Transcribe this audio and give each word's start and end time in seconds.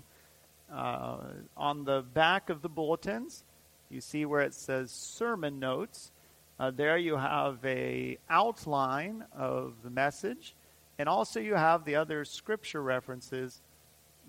uh, 0.72 1.18
on 1.58 1.84
the 1.84 2.02
back 2.02 2.50
of 2.50 2.62
the 2.62 2.70
bulletins, 2.70 3.44
you 3.90 4.02
see 4.02 4.26
where 4.26 4.42
it 4.42 4.54
says 4.54 4.92
sermon 4.92 5.60
notes. 5.60 6.12
Uh, 6.60 6.72
there 6.72 6.98
you 6.98 7.16
have 7.16 7.64
a 7.66 8.18
outline 8.30 9.26
of 9.34 9.76
the 9.84 9.90
message, 9.90 10.56
and 10.98 11.10
also 11.10 11.40
you 11.40 11.56
have 11.56 11.86
the 11.86 11.96
other 11.96 12.26
scripture 12.26 12.82
references 12.84 13.62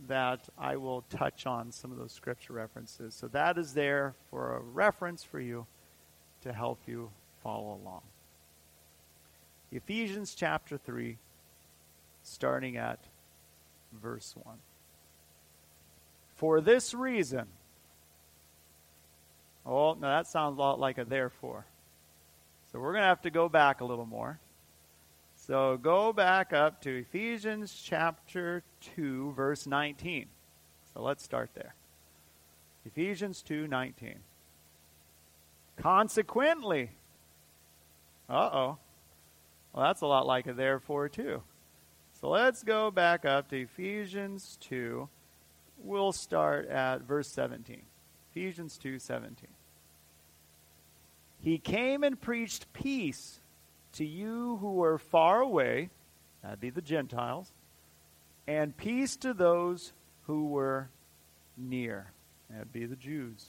that 0.09 0.49
I 0.57 0.77
will 0.77 1.03
touch 1.11 1.47
on 1.47 1.73
some 1.73 1.93
of 1.93 1.99
those 1.99 2.13
scripture 2.13 2.55
references. 2.55 3.15
So 3.15 3.29
that 3.29 3.59
is 3.59 3.75
there 3.75 4.15
for 4.31 4.57
a 4.57 4.61
reference 4.61 5.25
for 5.25 5.41
you 5.41 5.67
to 6.43 6.53
help 6.53 6.81
you 6.87 7.11
follow 7.43 7.79
along. 7.83 8.03
Ephesians 9.73 10.35
chapter 10.35 10.77
3, 10.77 11.17
starting 12.23 12.77
at 12.77 12.99
verse 13.93 14.35
1. 14.43 14.57
For 16.37 16.61
this 16.61 16.95
reason, 16.95 17.47
oh, 19.65 19.95
now 19.95 20.09
that 20.09 20.27
sounds 20.27 20.59
a 20.59 20.61
lot 20.61 20.81
like 20.81 20.99
a 20.99 21.05
therefore. 21.05 21.67
So 22.73 22.79
we're 22.81 22.93
going 22.93 23.03
to 23.03 23.09
have 23.09 23.23
to 23.23 23.31
go 23.31 23.49
back 23.49 23.81
a 23.81 23.85
little 23.85 24.07
more. 24.07 24.41
So 25.37 25.77
go 25.77 26.13
back 26.13 26.53
up 26.53 26.83
to 26.83 26.99
Ephesians 26.99 27.73
chapter 27.73 28.63
2, 28.97 29.33
verse 29.33 29.67
19. 29.67 30.27
So 30.93 31.03
let's 31.03 31.23
start 31.23 31.51
there. 31.55 31.75
Ephesians 32.85 33.43
2 33.43 33.67
19. 33.67 34.17
Consequently, 35.77 36.91
uh 38.29 38.51
oh. 38.53 38.79
Well, 39.73 39.85
that's 39.85 40.01
a 40.01 40.07
lot 40.07 40.27
like 40.27 40.47
a 40.47 40.53
therefore, 40.53 41.09
too. 41.09 41.43
So 42.21 42.29
let's 42.29 42.63
go 42.63 42.91
back 42.91 43.25
up 43.25 43.49
to 43.49 43.63
Ephesians 43.63 44.59
2. 44.61 45.09
We'll 45.83 46.13
start 46.13 46.69
at 46.69 47.03
verse 47.03 47.29
17. 47.29 47.83
Ephesians 48.31 48.77
2 48.79 48.99
17. 48.99 49.49
He 51.43 51.59
came 51.59 52.05
and 52.05 52.21
preached 52.21 52.73
peace 52.73 53.41
to 53.95 54.05
you 54.05 54.59
who 54.61 54.75
were 54.75 54.99
far 54.99 55.41
away, 55.41 55.89
that'd 56.43 56.61
be 56.61 56.71
the 56.71 56.83
Gentiles, 56.83 57.53
and 58.47 58.77
peace 58.77 59.17
to 59.17 59.33
those 59.33 59.93
who 60.27 60.49
were 60.49 60.91
near, 61.57 62.13
that'd 62.51 62.73
be 62.73 62.85
the 62.85 62.97
Jews. 62.97 63.47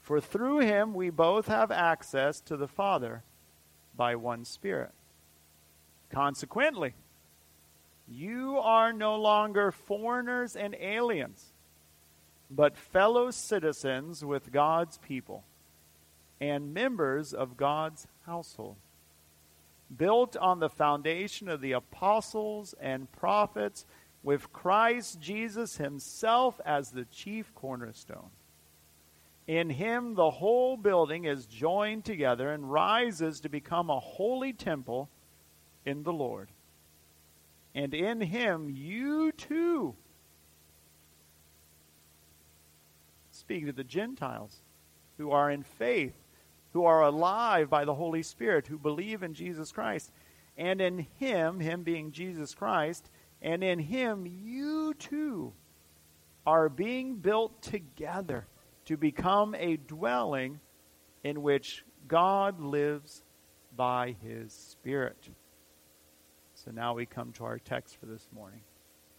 For 0.00 0.20
through 0.20 0.60
him 0.60 0.94
we 0.94 1.10
both 1.10 1.48
have 1.48 1.72
access 1.72 2.40
to 2.42 2.56
the 2.56 2.68
Father 2.68 3.24
by 3.96 4.14
one 4.14 4.44
Spirit. 4.44 4.92
Consequently, 6.10 6.94
you 8.08 8.58
are 8.58 8.92
no 8.92 9.16
longer 9.16 9.72
foreigners 9.72 10.54
and 10.54 10.74
aliens, 10.80 11.52
but 12.50 12.76
fellow 12.76 13.30
citizens 13.30 14.24
with 14.24 14.52
God's 14.52 14.98
people 14.98 15.44
and 16.40 16.72
members 16.72 17.32
of 17.32 17.56
God's 17.56 18.06
household, 18.26 18.76
built 19.94 20.36
on 20.36 20.60
the 20.60 20.68
foundation 20.68 21.48
of 21.48 21.60
the 21.60 21.72
apostles 21.72 22.74
and 22.80 23.10
prophets, 23.10 23.86
with 24.22 24.52
Christ 24.52 25.20
Jesus 25.20 25.76
himself 25.76 26.60
as 26.64 26.90
the 26.90 27.04
chief 27.04 27.54
cornerstone. 27.54 28.30
In 29.46 29.70
him, 29.70 30.14
the 30.14 30.30
whole 30.30 30.76
building 30.76 31.24
is 31.24 31.46
joined 31.46 32.04
together 32.04 32.50
and 32.50 32.70
rises 32.70 33.40
to 33.40 33.48
become 33.48 33.88
a 33.88 34.00
holy 34.00 34.52
temple 34.52 35.08
in 35.86 36.02
the 36.02 36.12
Lord. 36.12 36.50
And 37.74 37.94
in 37.94 38.20
him 38.20 38.68
you 38.68 39.32
too 39.32 39.94
speak 43.30 43.66
to 43.66 43.72
the 43.72 43.84
Gentiles 43.84 44.62
who 45.18 45.30
are 45.30 45.50
in 45.50 45.62
faith, 45.62 46.14
who 46.72 46.84
are 46.84 47.02
alive 47.02 47.70
by 47.70 47.84
the 47.84 47.94
Holy 47.94 48.22
Spirit, 48.22 48.66
who 48.66 48.78
believe 48.78 49.22
in 49.22 49.32
Jesus 49.32 49.72
Christ. 49.72 50.10
And 50.58 50.80
in 50.80 51.06
him, 51.18 51.60
him 51.60 51.82
being 51.82 52.12
Jesus 52.12 52.54
Christ, 52.54 53.10
and 53.42 53.62
in 53.62 53.78
him 53.78 54.26
you 54.26 54.94
too 54.94 55.52
are 56.46 56.68
being 56.68 57.16
built 57.16 57.60
together 57.60 58.46
to 58.86 58.96
become 58.96 59.54
a 59.54 59.76
dwelling 59.76 60.60
in 61.22 61.42
which 61.42 61.84
God 62.08 62.60
lives 62.60 63.22
by 63.76 64.16
his 64.22 64.52
Spirit. 64.52 65.28
So 66.66 66.72
now 66.72 66.94
we 66.94 67.06
come 67.06 67.30
to 67.34 67.44
our 67.44 67.60
text 67.60 67.96
for 68.00 68.06
this 68.06 68.28
morning. 68.34 68.62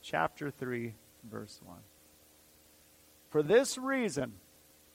Chapter 0.01 0.51
3, 0.51 0.93
verse 1.31 1.61
1. 1.63 1.77
For 3.29 3.41
this 3.41 3.77
reason, 3.77 4.33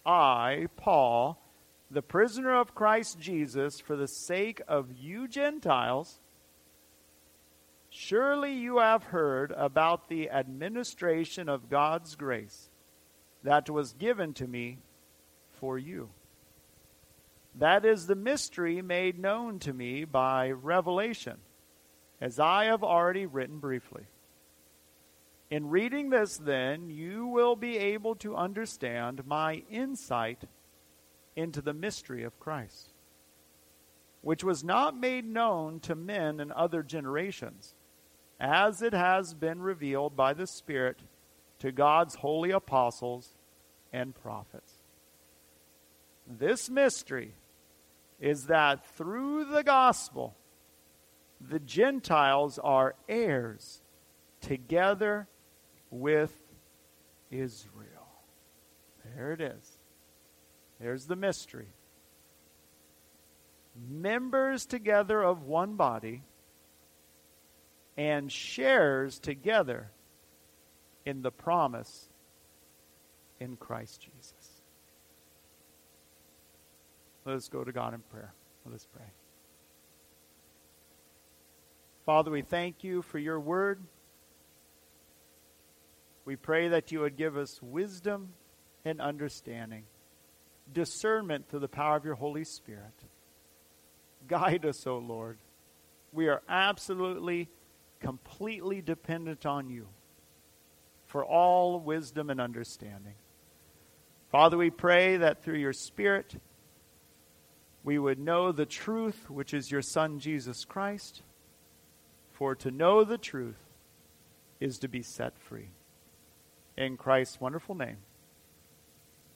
I, 0.05 0.67
Paul, 0.77 1.43
the 1.91 2.03
prisoner 2.03 2.55
of 2.55 2.75
Christ 2.75 3.19
Jesus, 3.19 3.81
for 3.81 3.97
the 3.97 4.07
sake 4.07 4.61
of 4.69 4.93
you 4.93 5.29
Gentiles, 5.29 6.21
surely 7.89 8.53
you 8.53 8.81
have 8.81 9.05
heard 9.05 9.53
about 9.53 10.11
the 10.11 10.29
administration 10.29 11.49
of 11.49 11.71
God's 11.71 12.17
grace 12.17 12.69
that 13.45 13.71
was 13.71 13.95
given 13.95 14.35
to 14.35 14.47
me 14.47 14.77
for 15.53 15.79
you. 15.79 16.11
That 17.55 17.87
is 17.87 18.07
the 18.07 18.15
mystery 18.15 18.83
made 18.83 19.19
known 19.19 19.59
to 19.61 19.73
me 19.73 20.05
by 20.05 20.51
revelation 20.51 21.39
as 22.23 22.39
I 22.39 22.67
have 22.67 22.85
already 22.85 23.27
written 23.27 23.59
briefly. 23.59 24.05
In 25.51 25.71
reading 25.71 26.11
this, 26.11 26.37
then, 26.37 26.89
you 26.89 27.27
will 27.27 27.57
be 27.57 27.77
able 27.77 28.15
to 28.17 28.37
understand 28.37 29.27
my 29.27 29.65
insight 29.69 30.45
into 31.35 31.61
the 31.61 31.75
mystery 31.75 32.23
of 32.23 32.39
Christ, 32.39 32.93
which 34.21 34.45
was 34.45 34.63
not 34.63 34.97
made 34.97 35.25
known 35.25 35.81
to 35.81 35.97
men 35.97 36.39
in 36.39 36.53
other 36.53 36.85
generations, 36.85 37.75
as 38.39 38.83
it 38.83 38.95
has 38.95 39.35
been 39.35 39.61
revealed 39.61 40.15
by 40.15 40.33
the 40.33 40.47
Spirit 40.47 41.01
to 41.59 41.73
God's 41.73 42.15
holy 42.15 42.53
apostles 42.53 43.31
and 43.93 44.15
prophets. 44.15 44.75
This 46.25 46.71
mystery 46.71 47.35
is 48.21 48.47
that 48.47 48.87
through 48.97 49.47
the 49.47 49.65
gospel, 49.65 50.37
the 51.49 51.59
Gentiles 51.59 52.59
are 52.59 52.95
heirs 53.09 53.83
together 54.41 55.29
with 55.91 56.33
Israel. 57.31 58.09
There 59.05 59.33
it 59.33 59.41
is. 59.41 59.79
There's 60.81 61.07
the 61.07 61.17
mystery. 61.17 61.69
Members 63.89 64.67
together 64.67 65.23
of 65.23 65.45
one 65.45 65.77
body 65.77 66.23
and 67.97 68.31
shares 68.31 69.19
together 69.19 69.91
in 71.05 71.23
the 71.23 71.31
promise 71.31 72.09
in 73.41 73.57
Christ 73.57 74.01
Jesus. 74.01 74.63
Let 77.25 77.37
us 77.37 77.49
go 77.49 77.65
to 77.65 77.73
God 77.73 77.95
in 77.95 78.01
prayer. 78.01 78.33
Let 78.65 78.75
us 78.75 78.87
pray. 78.93 79.07
Father, 82.13 82.31
we 82.31 82.43
thank 82.43 82.85
you 82.85 83.01
for 83.01 83.19
your 83.19 83.41
word. 83.41 83.83
We 86.27 86.37
pray 86.37 86.69
that 86.69 86.93
you 86.93 87.01
would 87.01 87.17
give 87.17 87.39
us 87.39 87.59
wisdom 87.63 88.35
and 88.85 89.01
understanding, 89.01 89.85
discernment 90.71 91.49
through 91.49 91.61
the 91.61 91.69
power 91.69 91.97
of 91.97 92.05
your 92.05 92.17
Holy 92.17 92.45
Spirit. 92.45 92.93
Guide 94.29 94.67
us, 94.67 94.87
O 94.87 94.99
Lord. 94.99 95.39
We 96.13 96.29
are 96.29 96.43
absolutely, 96.51 97.49
completely 97.99 98.83
dependent 98.83 99.47
on 99.47 99.71
you 99.71 99.89
for 101.07 101.25
all 101.25 101.81
wisdom 101.81 102.29
and 102.29 102.43
understanding. 102.43 103.15
Father, 104.31 104.59
we 104.59 104.69
pray 104.69 105.17
that 105.17 105.43
through 105.43 105.61
your 105.61 105.73
Spirit, 105.73 106.35
we 107.83 107.99
would 107.99 108.19
know 108.19 108.53
the 108.53 108.67
truth, 108.67 109.31
which 109.31 109.55
is 109.55 109.71
your 109.71 109.81
Son, 109.81 110.19
Jesus 110.19 110.67
Christ 110.67 111.23
For 112.43 112.57
to 112.57 112.73
know 112.73 113.05
the 113.05 113.19
truth 113.19 113.71
is 114.59 114.79
to 114.79 114.89
be 114.89 115.01
set 115.01 115.39
free. 115.39 115.71
In 116.77 116.97
Christ's 116.97 117.41
wonderful 117.41 117.77
name, 117.77 117.99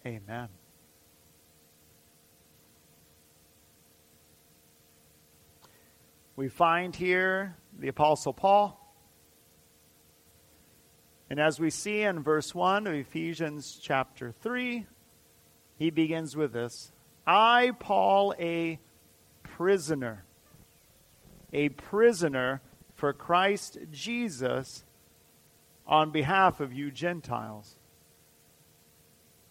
amen. 0.05 0.49
We 6.35 6.49
find 6.49 6.97
here 6.97 7.55
the 7.79 7.87
Apostle 7.87 8.33
Paul. 8.33 8.77
And 11.31 11.39
as 11.39 11.61
we 11.61 11.71
see 11.71 12.03
in 12.03 12.25
verse 12.25 12.57
1 12.57 12.89
of 12.89 12.95
Ephesians 12.95 13.79
chapter 13.81 14.33
3, 14.33 14.85
he 15.79 15.91
begins 15.91 16.35
with 16.35 16.53
this 16.53 16.91
I, 17.25 17.71
Paul, 17.79 18.35
a 18.41 18.81
prisoner, 19.45 20.25
a 21.53 21.69
prisoner 21.69 22.63
for 22.97 23.13
Christ 23.13 23.79
Jesus 23.93 24.85
on 25.87 26.11
behalf 26.11 26.61
of 26.61 26.73
you 26.73 26.91
Gentiles. 26.91 27.77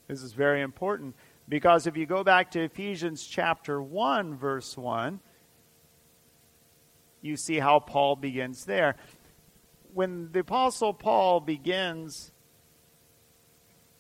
This 0.07 0.21
is 0.21 0.33
very 0.33 0.62
important 0.62 1.15
because 1.47 1.88
if 1.88 1.95
you 1.95 2.06
go 2.06 2.24
back 2.24 2.51
to 2.51 2.62
Ephesians 2.62 3.25
chapter 3.25 3.81
1, 3.81 4.36
verse 4.36 4.75
1, 4.75 5.19
you 7.21 7.38
see 7.38 7.57
how 7.57 7.80
Paul 7.80 8.15
begins 8.15 8.65
there. 8.65 8.95
When 9.94 10.31
the 10.31 10.39
Apostle 10.39 10.94
Paul 10.94 11.39
begins 11.39 12.31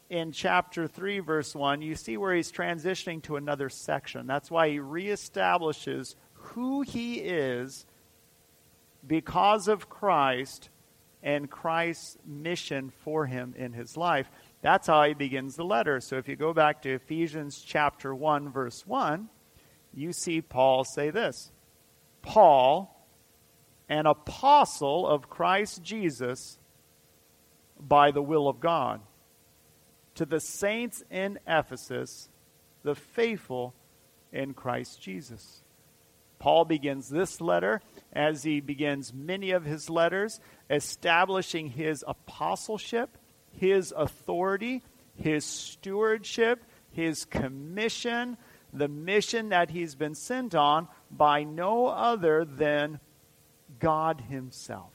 in 0.09 0.31
chapter 0.31 0.87
3, 0.87 1.19
verse 1.19 1.55
1, 1.55 1.81
you 1.81 1.95
see 1.95 2.17
where 2.17 2.35
he's 2.35 2.51
transitioning 2.51 3.23
to 3.23 3.37
another 3.37 3.69
section. 3.69 4.27
That's 4.27 4.51
why 4.51 4.69
he 4.69 4.77
reestablishes 4.77 6.15
who 6.33 6.81
he 6.81 7.15
is 7.15 7.85
because 9.07 9.67
of 9.67 9.89
Christ 9.89 10.69
and 11.25 11.49
Christ's 11.49 12.17
mission 12.25 12.91
for 13.03 13.25
him 13.25 13.55
in 13.57 13.73
his 13.73 13.97
life. 13.97 14.29
That's 14.61 14.87
how 14.87 15.03
he 15.03 15.13
begins 15.13 15.55
the 15.55 15.65
letter. 15.65 15.99
So 15.99 16.17
if 16.17 16.27
you 16.27 16.35
go 16.35 16.53
back 16.53 16.83
to 16.83 16.93
Ephesians 16.93 17.61
chapter 17.65 18.13
1, 18.13 18.51
verse 18.51 18.85
1, 18.85 19.27
you 19.93 20.13
see 20.13 20.41
Paul 20.41 20.83
say 20.83 21.09
this 21.09 21.51
Paul, 22.21 23.07
an 23.89 24.05
apostle 24.05 25.07
of 25.07 25.29
Christ 25.29 25.83
Jesus 25.83 26.59
by 27.79 28.11
the 28.11 28.21
will 28.21 28.47
of 28.47 28.59
God, 28.59 29.01
to 30.15 30.25
the 30.25 30.39
saints 30.39 31.03
in 31.09 31.39
Ephesus, 31.47 32.29
the 32.83 32.95
faithful 32.95 33.73
in 34.31 34.53
Christ 34.53 35.01
Jesus. 35.01 35.63
Paul 36.39 36.65
begins 36.65 37.09
this 37.09 37.41
letter 37.41 37.81
as 38.13 38.43
he 38.43 38.59
begins 38.59 39.13
many 39.13 39.51
of 39.51 39.65
his 39.65 39.89
letters, 39.89 40.39
establishing 40.69 41.69
his 41.69 42.03
apostleship, 42.07 43.17
his 43.51 43.93
authority, 43.95 44.83
his 45.15 45.45
stewardship, 45.45 46.63
his 46.91 47.25
commission, 47.25 48.37
the 48.73 48.87
mission 48.87 49.49
that 49.49 49.69
he's 49.69 49.95
been 49.95 50.15
sent 50.15 50.53
on 50.53 50.87
by 51.09 51.43
no 51.43 51.87
other 51.87 52.45
than 52.45 52.99
God 53.79 54.21
Himself. 54.29 54.91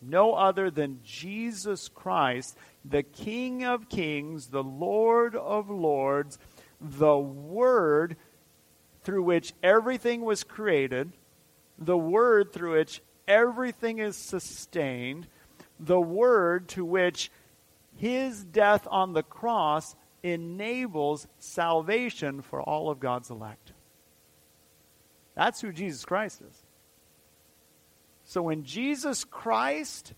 No 0.00 0.34
other 0.34 0.70
than 0.70 1.00
Jesus 1.04 1.88
Christ, 1.88 2.56
the 2.84 3.04
King 3.04 3.64
of 3.64 3.88
Kings, 3.88 4.48
the 4.48 4.64
Lord 4.64 5.36
of 5.36 5.70
Lords, 5.70 6.38
the 6.80 7.16
Word 7.16 8.16
through 9.02 9.22
which 9.22 9.52
everything 9.62 10.22
was 10.22 10.44
created, 10.44 11.12
the 11.78 11.96
Word 11.96 12.52
through 12.52 12.78
which 12.78 13.02
everything 13.26 13.98
is 13.98 14.16
sustained, 14.16 15.26
the 15.80 16.00
Word 16.00 16.68
to 16.68 16.84
which 16.84 17.30
His 17.96 18.44
death 18.44 18.86
on 18.90 19.12
the 19.12 19.22
cross 19.22 19.96
enables 20.22 21.26
salvation 21.38 22.42
for 22.42 22.62
all 22.62 22.90
of 22.90 23.00
God's 23.00 23.30
elect. 23.30 23.72
That's 25.34 25.60
who 25.60 25.72
Jesus 25.72 26.04
Christ 26.04 26.42
is. 26.42 26.62
So 28.24 28.42
when 28.42 28.64
Jesus 28.64 29.24
Christ 29.24 30.14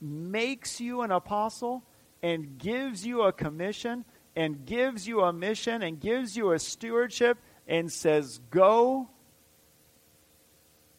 makes 0.00 0.80
you 0.80 1.02
an 1.02 1.10
apostle 1.10 1.82
and 2.22 2.58
gives 2.58 3.06
you 3.06 3.22
a 3.22 3.32
commission 3.32 4.04
and 4.36 4.66
gives 4.66 5.06
you 5.06 5.20
a 5.20 5.32
mission 5.32 5.82
and 5.82 6.00
gives 6.00 6.36
you 6.36 6.52
a 6.52 6.58
stewardship 6.58 7.38
and 7.66 7.90
says, 7.90 8.40
Go, 8.50 9.08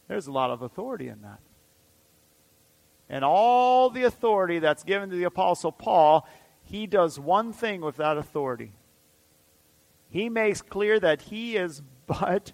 there's 0.08 0.28
a 0.28 0.32
lot 0.32 0.52
of 0.52 0.62
authority 0.62 1.08
in 1.08 1.22
that. 1.22 1.40
And 3.10 3.24
all 3.24 3.90
the 3.90 4.04
authority 4.04 4.60
that's 4.60 4.84
given 4.84 5.10
to 5.10 5.16
the 5.16 5.26
Apostle 5.26 5.72
Paul, 5.72 6.28
he 6.64 6.88
does 6.88 7.20
one 7.20 7.54
thing 7.54 7.82
with 7.82 7.98
that 7.98 8.18
authority. 8.18 8.72
He 10.10 10.30
makes 10.30 10.62
clear 10.62 11.00
that 11.00 11.22
he 11.22 11.58
is 11.58 11.81
but 12.08 12.52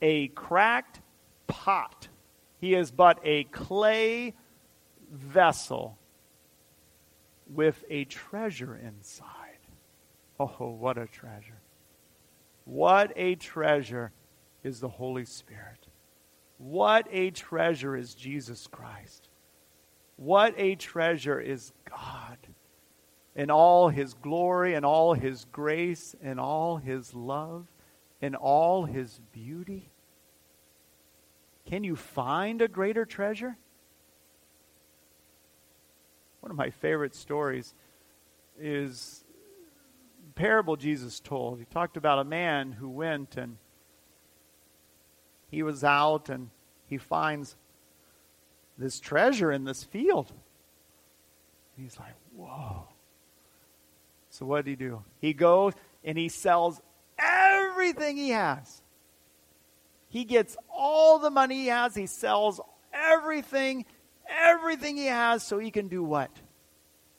a 0.00 0.28
cracked 0.28 1.00
pot 1.46 2.08
he 2.64 2.74
is 2.74 2.90
but 2.90 3.18
a 3.24 3.44
clay 3.44 4.32
vessel 5.12 5.98
with 7.46 7.84
a 7.90 8.04
treasure 8.06 8.74
inside. 8.74 9.26
Oh, 10.38 10.76
what 10.78 10.98
a 10.98 11.06
treasure. 11.06 11.60
What 12.64 13.12
a 13.16 13.34
treasure 13.34 14.12
is 14.62 14.80
the 14.80 14.88
Holy 14.88 15.24
Spirit. 15.24 15.86
What 16.58 17.06
a 17.10 17.30
treasure 17.30 17.96
is 17.96 18.14
Jesus 18.14 18.66
Christ. 18.66 19.28
What 20.16 20.54
a 20.56 20.74
treasure 20.76 21.40
is 21.40 21.72
God 21.88 22.38
in 23.34 23.50
all 23.50 23.88
his 23.88 24.14
glory 24.14 24.74
and 24.74 24.86
all 24.86 25.14
his 25.14 25.44
grace 25.46 26.14
and 26.22 26.38
all 26.38 26.76
his 26.76 27.14
love 27.14 27.66
and 28.22 28.36
all 28.36 28.84
his 28.84 29.20
beauty. 29.32 29.90
Can 31.66 31.82
you 31.82 31.96
find 31.96 32.62
a 32.62 32.68
greater 32.68 33.04
treasure? 33.04 33.56
One 36.40 36.50
of 36.50 36.56
my 36.56 36.70
favorite 36.70 37.14
stories 37.14 37.74
is 38.58 39.23
parable 40.34 40.76
Jesus 40.76 41.20
told. 41.20 41.58
He 41.58 41.64
talked 41.64 41.96
about 41.96 42.18
a 42.18 42.24
man 42.24 42.72
who 42.72 42.88
went 42.88 43.36
and 43.36 43.56
he 45.50 45.62
was 45.62 45.84
out 45.84 46.28
and 46.28 46.50
he 46.86 46.98
finds 46.98 47.56
this 48.76 48.98
treasure 48.98 49.52
in 49.52 49.64
this 49.64 49.84
field. 49.84 50.32
he's 51.76 51.98
like, 51.98 52.14
whoa. 52.34 52.88
So 54.30 54.46
what 54.46 54.64
did 54.64 54.70
he 54.72 54.76
do? 54.76 55.04
He 55.20 55.32
goes 55.32 55.74
and 56.02 56.18
he 56.18 56.28
sells 56.28 56.80
everything 57.18 58.16
he 58.16 58.30
has. 58.30 58.82
He 60.08 60.24
gets 60.24 60.56
all 60.72 61.18
the 61.18 61.30
money 61.30 61.62
he 61.62 61.66
has, 61.68 61.94
he 61.94 62.06
sells 62.06 62.60
everything, 62.92 63.84
everything 64.28 64.96
he 64.96 65.06
has, 65.06 65.44
so 65.44 65.58
he 65.58 65.70
can 65.70 65.88
do 65.88 66.02
what? 66.02 66.30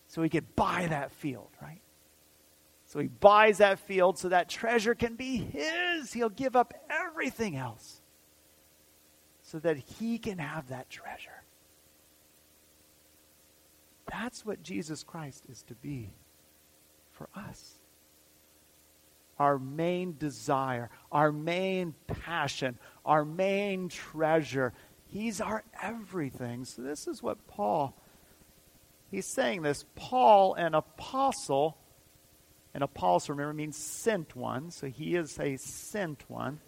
So 0.07 0.21
he 0.23 0.29
could 0.29 0.55
buy 0.55 0.87
that 0.87 1.11
field, 1.11 1.49
right? 1.61 1.81
So 2.95 3.01
he 3.01 3.09
buys 3.09 3.57
that 3.57 3.79
field 3.79 4.17
so 4.17 4.29
that 4.29 4.47
treasure 4.47 4.95
can 4.95 5.15
be 5.15 5.35
his. 5.35 6.13
He'll 6.13 6.29
give 6.29 6.55
up 6.55 6.73
everything 6.89 7.57
else 7.57 7.99
so 9.41 9.59
that 9.59 9.75
he 9.75 10.17
can 10.17 10.37
have 10.37 10.69
that 10.69 10.89
treasure. 10.89 11.43
That's 14.09 14.45
what 14.45 14.63
Jesus 14.63 15.03
Christ 15.03 15.43
is 15.49 15.61
to 15.63 15.75
be 15.75 16.13
for 17.11 17.27
us 17.35 17.75
our 19.37 19.59
main 19.59 20.15
desire, 20.17 20.89
our 21.11 21.33
main 21.33 21.93
passion, 22.07 22.79
our 23.05 23.25
main 23.25 23.89
treasure. 23.89 24.71
He's 25.07 25.41
our 25.41 25.65
everything. 25.83 26.63
So, 26.63 26.81
this 26.81 27.05
is 27.05 27.21
what 27.21 27.45
Paul, 27.45 27.93
he's 29.11 29.27
saying 29.27 29.63
this. 29.63 29.83
Paul, 29.95 30.53
an 30.53 30.73
apostle, 30.73 31.77
an 32.75 32.83
apostle, 32.83 33.33
remember, 33.33 33.53
means 33.53 33.75
sent 33.75 34.35
one. 34.35 34.69
So, 34.69 34.85
he 34.85 35.15
is 35.15 35.39
a 35.39 35.57
sent 35.57 36.29
one 36.29 36.59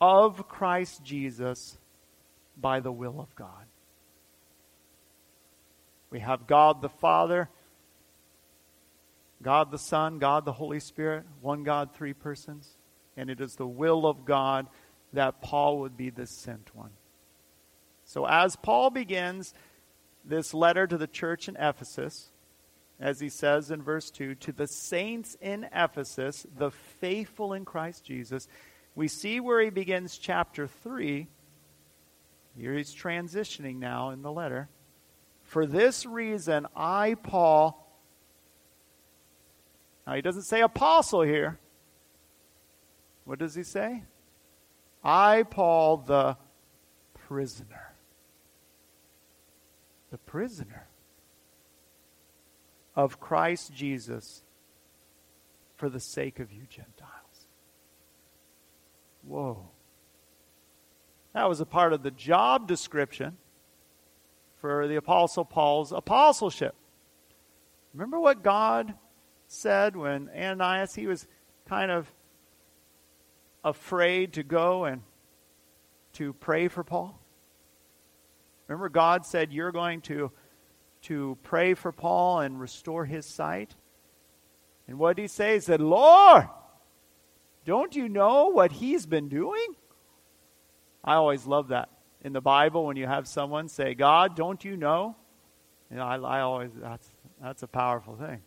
of 0.00 0.48
Christ 0.48 1.04
Jesus 1.04 1.76
by 2.56 2.80
the 2.80 2.92
will 2.92 3.20
of 3.20 3.34
God. 3.34 3.66
We 6.10 6.20
have 6.20 6.46
God 6.46 6.80
the 6.80 6.88
Father 6.88 7.50
God 9.42 9.70
the 9.70 9.78
Son, 9.78 10.18
God 10.18 10.44
the 10.44 10.52
Holy 10.52 10.80
Spirit, 10.80 11.24
one 11.40 11.62
God, 11.62 11.94
three 11.94 12.12
persons. 12.12 12.76
And 13.16 13.30
it 13.30 13.40
is 13.40 13.56
the 13.56 13.66
will 13.66 14.06
of 14.06 14.24
God 14.24 14.66
that 15.12 15.40
Paul 15.40 15.80
would 15.80 15.96
be 15.96 16.10
the 16.10 16.26
sent 16.26 16.74
one. 16.74 16.90
So 18.04 18.26
as 18.26 18.56
Paul 18.56 18.90
begins 18.90 19.54
this 20.24 20.52
letter 20.52 20.86
to 20.86 20.98
the 20.98 21.06
church 21.06 21.48
in 21.48 21.56
Ephesus, 21.56 22.30
as 23.00 23.18
he 23.18 23.30
says 23.30 23.70
in 23.70 23.82
verse 23.82 24.10
2, 24.10 24.34
to 24.36 24.52
the 24.52 24.66
saints 24.66 25.36
in 25.40 25.66
Ephesus, 25.74 26.46
the 26.56 26.70
faithful 26.70 27.54
in 27.54 27.64
Christ 27.64 28.04
Jesus, 28.04 28.46
we 28.94 29.08
see 29.08 29.40
where 29.40 29.60
he 29.62 29.70
begins 29.70 30.18
chapter 30.18 30.66
3 30.66 31.26
Here 32.56 32.74
he's 32.74 32.94
transitioning 32.94 33.76
now 33.76 34.10
in 34.10 34.20
the 34.20 34.30
letter. 34.30 34.68
For 35.44 35.66
this 35.66 36.04
reason, 36.04 36.66
I, 36.76 37.14
Paul, 37.14 37.86
now 40.06 40.14
he 40.14 40.22
doesn't 40.22 40.42
say 40.42 40.60
apostle 40.60 41.22
here. 41.22 41.58
What 43.24 43.38
does 43.38 43.54
he 43.54 43.62
say? 43.62 44.04
I, 45.02 45.44
Paul, 45.44 45.98
the 45.98 46.36
prisoner. 47.14 47.94
The 50.10 50.18
prisoner 50.18 50.89
of 52.94 53.20
Christ 53.20 53.72
Jesus 53.72 54.42
for 55.76 55.88
the 55.88 56.00
sake 56.00 56.40
of 56.40 56.52
you 56.52 56.62
Gentiles. 56.68 57.46
Whoa. 59.22 59.68
That 61.32 61.48
was 61.48 61.60
a 61.60 61.66
part 61.66 61.92
of 61.92 62.02
the 62.02 62.10
job 62.10 62.66
description 62.66 63.36
for 64.60 64.88
the 64.88 64.96
Apostle 64.96 65.44
Paul's 65.44 65.92
apostleship. 65.92 66.74
Remember 67.94 68.20
what 68.20 68.42
God 68.42 68.94
said 69.46 69.96
when 69.96 70.28
Ananias, 70.28 70.94
he 70.94 71.06
was 71.06 71.26
kind 71.68 71.90
of 71.90 72.12
afraid 73.64 74.34
to 74.34 74.42
go 74.42 74.84
and 74.84 75.02
to 76.14 76.32
pray 76.34 76.68
for 76.68 76.84
Paul? 76.84 77.20
Remember, 78.66 78.88
God 78.88 79.26
said, 79.26 79.52
You're 79.52 79.72
going 79.72 80.00
to, 80.02 80.30
to 81.02 81.38
pray 81.42 81.74
for 81.74 81.92
Paul 81.92 82.40
and 82.40 82.60
restore 82.60 83.04
his 83.04 83.26
sight? 83.26 83.74
And 84.86 84.98
what 84.98 85.16
did 85.16 85.22
he 85.22 85.28
say? 85.28 85.54
He 85.54 85.60
said, 85.60 85.80
Lord, 85.80 86.48
don't 87.64 87.94
you 87.94 88.08
know 88.08 88.48
what 88.48 88.72
he's 88.72 89.06
been 89.06 89.28
doing? 89.28 89.74
I 91.04 91.14
always 91.14 91.46
love 91.46 91.68
that 91.68 91.88
in 92.22 92.32
the 92.32 92.40
Bible 92.40 92.86
when 92.86 92.96
you 92.96 93.06
have 93.06 93.26
someone 93.26 93.68
say, 93.68 93.94
God, 93.94 94.36
don't 94.36 94.64
you 94.64 94.76
know? 94.76 95.16
You 95.90 95.96
know, 95.96 96.04
I, 96.04 96.16
I 96.16 96.40
always, 96.40 96.70
that's, 96.74 97.08
that's 97.40 97.62
a 97.62 97.68
powerful 97.68 98.16
thing. 98.16 98.42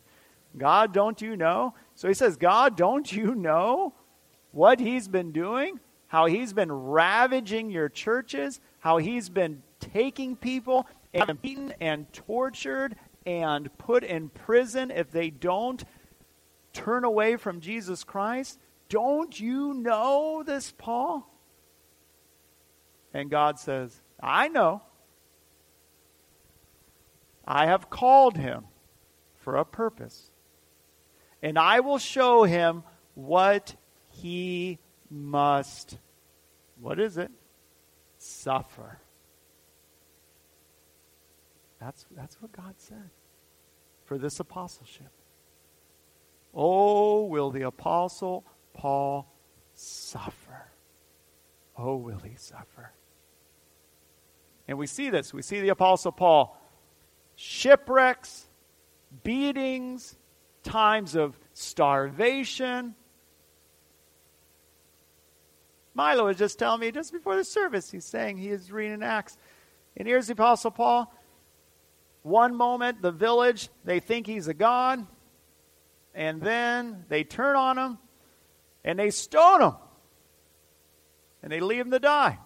God, 0.57 0.93
don't 0.93 1.22
you 1.22 1.36
know? 1.36 1.74
So 1.95 2.07
he 2.07 2.13
says, 2.13 2.38
God, 2.38 2.77
don't 2.77 3.12
you 3.12 3.33
know 3.33 3.93
what 4.51 4.79
he's 4.79 5.07
been 5.07 5.31
doing? 5.31 5.79
How 6.07 6.27
he's 6.27 6.53
been 6.53 6.72
ravaging 6.72 7.72
your 7.72 7.89
churches? 7.89 8.60
How 8.79 8.98
he's 8.98 9.29
been 9.29 9.63
taking 9.79 10.36
people 10.36 10.86
and 11.13 11.41
beaten 11.41 11.74
and 11.79 12.12
tortured 12.13 12.96
and 13.25 13.75
put 13.77 14.03
in 14.03 14.29
prison 14.29 14.91
if 14.91 15.12
they 15.12 15.29
don't 15.29 15.84
turn 16.74 17.03
away 17.03 17.38
from 17.38 17.62
Jesus 17.62 18.03
Christ? 18.03 18.60
Don't 18.89 19.39
you 19.39 19.74
know 19.74 20.43
this, 20.46 20.74
Paul? 20.77 21.29
And 23.13 23.29
God 23.29 23.60
says, 23.60 24.01
I 24.22 24.48
know. 24.48 24.82
I 27.46 27.67
have 27.67 27.89
called 27.89 28.38
him 28.38 28.65
for 29.36 29.58
a 29.58 29.65
purpose. 29.65 30.32
And 31.41 31.60
I 31.60 31.82
will 31.82 31.98
show 31.98 32.43
him 32.43 32.84
what 33.15 33.75
he 34.10 34.79
must, 35.10 35.98
what 36.79 37.00
is 37.00 37.17
it? 37.17 37.32
Suffer. 38.17 39.00
That's, 41.84 42.06
that's 42.16 42.42
what 42.42 42.52
God 42.54 42.75
said 42.78 43.10
for 44.06 44.18
this 44.18 44.40
apostleship. 44.40 45.12
Oh, 46.54 47.25
will 47.25 47.52
the 47.52 47.63
apostle 47.63 48.46
Paul 48.74 49.28
suffer? 49.74 50.68
Oh, 51.78 51.98
will 51.98 52.20
he 52.20 52.36
suffer? 52.38 52.94
And 54.66 54.78
we 54.78 54.88
see 54.88 55.10
this. 55.10 55.34
We 55.34 55.42
see 55.42 55.60
the 55.60 55.70
apostle 55.70 56.13
Paul 56.13 56.58
shipwrecks, 57.36 58.46
beatings, 59.24 60.16
times 60.63 61.16
of 61.16 61.38
starvation. 61.54 62.96
Milo 65.94 66.28
was 66.28 66.38
just 66.38 66.58
telling 66.58 66.80
me 66.80 66.92
just 66.92 67.12
before 67.12 67.36
the 67.36 67.44
service, 67.44 67.92
he's 67.92 68.06
saying 68.06 68.38
he 68.38 68.50
is 68.50 68.72
reading 68.72 69.04
Acts. 69.04 69.38
And 69.98 70.08
here's 70.08 70.28
the 70.28 70.34
Apostle 70.34 70.72
Paul. 70.72 71.13
One 72.24 72.56
moment, 72.56 73.01
the 73.01 73.12
village, 73.12 73.70
they 73.86 74.00
think 74.00 74.25
he's 74.25 74.48
a 74.48 74.53
god. 74.53 75.06
And 76.15 76.42
then 76.42 77.06
they 77.10 77.24
turn 77.24 77.56
on 77.56 77.77
him 77.77 77.98
and 78.84 78.98
they 78.98 79.10
stone 79.12 79.62
him. 79.62 79.74
And 81.42 81.51
they 81.51 81.60
leave 81.60 81.82
him 81.82 81.92
to 81.92 82.00
die. 82.00 82.39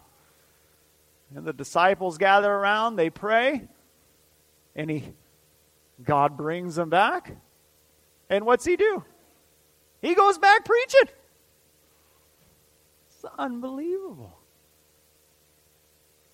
And 1.36 1.46
the 1.46 1.53
disciples 1.53 2.17
gather 2.17 2.51
around, 2.51 2.96
they 2.96 3.10
pray, 3.10 3.67
and 4.75 4.89
he 4.89 5.13
God 6.03 6.38
brings 6.38 6.75
them 6.75 6.89
back. 6.89 7.36
And 8.29 8.46
what's 8.46 8.65
he 8.65 8.75
do? 8.75 9.03
He 10.01 10.13
goes 10.13 10.38
back 10.38 10.63
preaching. 10.63 11.10
It's 13.07 13.25
unbelievable. 13.38 14.38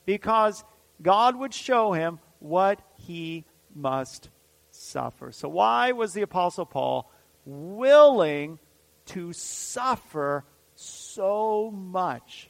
Because 0.05 0.63
God 1.01 1.37
would 1.37 1.53
show 1.53 1.93
him 1.93 2.19
what 2.39 2.81
he 3.05 3.45
must 3.75 4.29
suffer. 4.71 5.31
So, 5.31 5.49
why 5.49 5.91
was 5.91 6.13
the 6.13 6.21
Apostle 6.21 6.65
Paul 6.65 7.11
willing 7.45 8.59
to 9.07 9.33
suffer 9.33 10.45
so 10.75 11.71
much? 11.71 12.49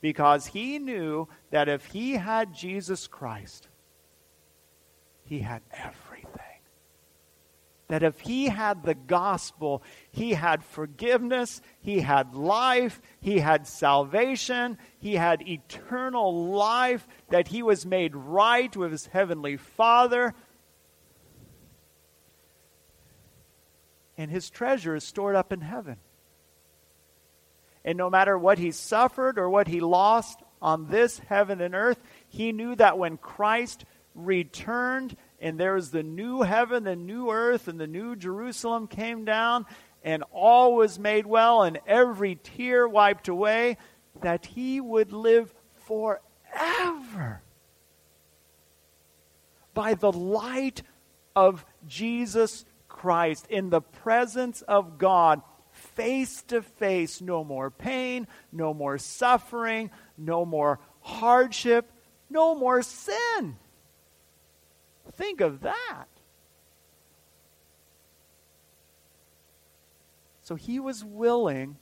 Because 0.00 0.46
he 0.46 0.78
knew 0.78 1.28
that 1.50 1.68
if 1.68 1.86
he 1.86 2.12
had 2.12 2.54
Jesus 2.54 3.06
Christ, 3.06 3.68
he 5.24 5.38
had 5.38 5.62
everything. 5.72 6.03
That 7.94 8.02
if 8.02 8.18
he 8.18 8.46
had 8.46 8.82
the 8.82 8.96
gospel, 8.96 9.84
he 10.10 10.32
had 10.32 10.64
forgiveness, 10.64 11.60
he 11.80 12.00
had 12.00 12.34
life, 12.34 13.00
he 13.20 13.38
had 13.38 13.68
salvation, 13.68 14.78
he 14.98 15.14
had 15.14 15.46
eternal 15.46 16.48
life, 16.50 17.06
that 17.28 17.46
he 17.46 17.62
was 17.62 17.86
made 17.86 18.16
right 18.16 18.76
with 18.76 18.90
his 18.90 19.06
heavenly 19.06 19.56
Father. 19.56 20.34
And 24.18 24.28
his 24.28 24.50
treasure 24.50 24.96
is 24.96 25.04
stored 25.04 25.36
up 25.36 25.52
in 25.52 25.60
heaven. 25.60 25.98
And 27.84 27.96
no 27.96 28.10
matter 28.10 28.36
what 28.36 28.58
he 28.58 28.72
suffered 28.72 29.38
or 29.38 29.48
what 29.48 29.68
he 29.68 29.78
lost 29.78 30.40
on 30.60 30.88
this 30.88 31.20
heaven 31.20 31.60
and 31.60 31.76
earth, 31.76 32.00
he 32.26 32.50
knew 32.50 32.74
that 32.74 32.98
when 32.98 33.18
Christ 33.18 33.84
returned 34.16 35.16
and 35.40 35.58
there 35.58 35.74
was 35.74 35.90
the 35.90 36.02
new 36.02 36.42
heaven, 36.42 36.84
the 36.84 36.96
new 36.96 37.30
earth, 37.30 37.68
and 37.68 37.78
the 37.78 37.86
new 37.86 38.16
Jerusalem 38.16 38.86
came 38.86 39.24
down, 39.24 39.66
and 40.02 40.22
all 40.32 40.74
was 40.74 40.98
made 40.98 41.26
well, 41.26 41.62
and 41.62 41.78
every 41.86 42.36
tear 42.36 42.86
wiped 42.88 43.28
away, 43.28 43.76
that 44.22 44.46
he 44.46 44.80
would 44.80 45.12
live 45.12 45.52
forever 45.86 47.42
by 49.74 49.94
the 49.94 50.12
light 50.12 50.82
of 51.34 51.64
Jesus 51.86 52.64
Christ 52.88 53.46
in 53.50 53.70
the 53.70 53.80
presence 53.80 54.62
of 54.62 54.98
God, 54.98 55.42
face 55.72 56.42
to 56.44 56.62
face. 56.62 57.20
No 57.20 57.42
more 57.42 57.70
pain, 57.70 58.28
no 58.52 58.72
more 58.72 58.98
suffering, 58.98 59.90
no 60.16 60.44
more 60.44 60.78
hardship, 61.00 61.90
no 62.30 62.54
more 62.54 62.82
sin. 62.82 63.56
Think 65.16 65.40
of 65.40 65.60
that. 65.62 66.06
So 70.42 70.56
he 70.56 70.78
was 70.78 71.04
willing 71.04 71.76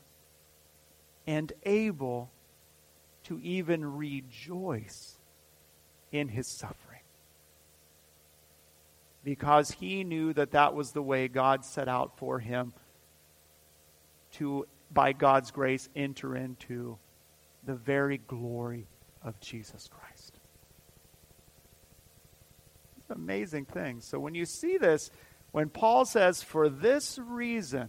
and 1.26 1.52
able 1.64 2.30
to 3.24 3.40
even 3.40 3.84
rejoice 3.84 5.18
in 6.10 6.28
his 6.28 6.46
suffering 6.46 7.00
because 9.24 9.70
he 9.70 10.04
knew 10.04 10.32
that 10.32 10.52
that 10.52 10.74
was 10.74 10.92
the 10.92 11.02
way 11.02 11.28
God 11.28 11.64
set 11.64 11.88
out 11.88 12.18
for 12.18 12.38
him 12.38 12.72
to, 14.32 14.66
by 14.90 15.12
God's 15.12 15.50
grace, 15.50 15.88
enter 15.94 16.36
into 16.36 16.98
the 17.64 17.74
very 17.74 18.18
glory 18.18 18.86
of 19.22 19.38
Jesus 19.40 19.88
Christ 19.88 20.11
amazing 23.12 23.66
thing. 23.66 24.00
So 24.00 24.18
when 24.18 24.34
you 24.34 24.44
see 24.44 24.78
this, 24.78 25.10
when 25.52 25.68
Paul 25.68 26.04
says, 26.04 26.42
For 26.42 26.68
this 26.68 27.18
reason, 27.18 27.88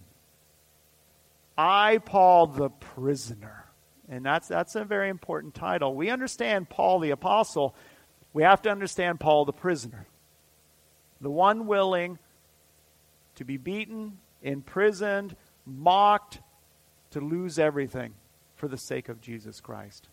I, 1.58 2.00
Paul, 2.00 2.48
the 2.48 2.70
prisoner. 2.70 3.66
And 4.10 4.26
that's, 4.26 4.48
that's 4.48 4.76
a 4.76 4.84
very 4.84 5.10
important 5.10 5.56
title. 5.56 5.96
We 5.96 6.10
understand 6.10 6.70
Paul 6.70 7.00
the 7.00 7.12
apostle. 7.12 7.76
We 8.34 8.44
have 8.44 8.62
to 8.64 8.70
understand 8.70 9.20
Paul 9.20 9.46
the 9.46 9.54
prisoner. 9.54 10.08
The 11.22 11.32
one 11.32 11.68
willing 11.68 12.20
to 13.36 13.46
be 13.46 13.58
beaten, 13.58 14.18
imprisoned, 14.42 15.36
mocked, 15.66 16.40
to 17.12 17.22
lose 17.22 17.58
everything 17.60 18.14
for 18.56 18.68
the 18.68 18.78
sake 18.78 19.08
of 19.08 19.22
Jesus 19.22 19.62
Christ. 19.62 20.10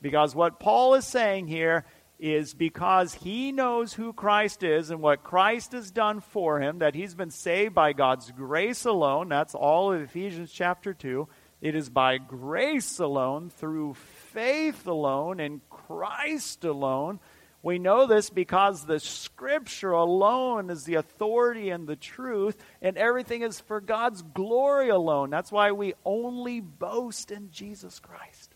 Because 0.00 0.34
what 0.34 0.58
Paul 0.58 0.94
is 0.94 1.04
saying 1.04 1.48
here 1.48 1.84
is 2.18 2.52
because 2.52 3.14
he 3.14 3.52
knows 3.52 3.92
who 3.92 4.12
Christ 4.12 4.62
is 4.64 4.90
and 4.90 5.00
what 5.00 5.22
Christ 5.22 5.72
has 5.72 5.90
done 5.90 6.20
for 6.20 6.60
him, 6.60 6.78
that 6.78 6.94
he's 6.94 7.14
been 7.14 7.30
saved 7.30 7.74
by 7.74 7.92
God's 7.92 8.30
grace 8.32 8.84
alone. 8.84 9.28
That's 9.28 9.54
all 9.54 9.92
of 9.92 10.02
Ephesians 10.02 10.50
chapter 10.52 10.92
2. 10.92 11.28
It 11.60 11.74
is 11.74 11.88
by 11.88 12.18
grace 12.18 12.98
alone, 12.98 13.50
through 13.50 13.94
faith 13.94 14.86
alone, 14.86 15.40
in 15.40 15.60
Christ 15.70 16.64
alone. 16.64 17.20
We 17.62 17.78
know 17.78 18.06
this 18.06 18.30
because 18.30 18.84
the 18.84 19.00
Scripture 19.00 19.90
alone 19.90 20.70
is 20.70 20.84
the 20.84 20.94
authority 20.94 21.70
and 21.70 21.88
the 21.88 21.96
truth, 21.96 22.56
and 22.80 22.96
everything 22.96 23.42
is 23.42 23.58
for 23.60 23.80
God's 23.80 24.22
glory 24.22 24.88
alone. 24.88 25.30
That's 25.30 25.50
why 25.50 25.72
we 25.72 25.94
only 26.04 26.60
boast 26.60 27.32
in 27.32 27.50
Jesus 27.50 27.98
Christ. 27.98 28.47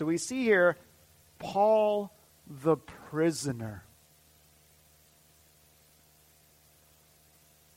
So 0.00 0.06
we 0.06 0.16
see 0.16 0.44
here 0.44 0.78
Paul 1.38 2.10
the 2.48 2.78
prisoner. 2.78 3.84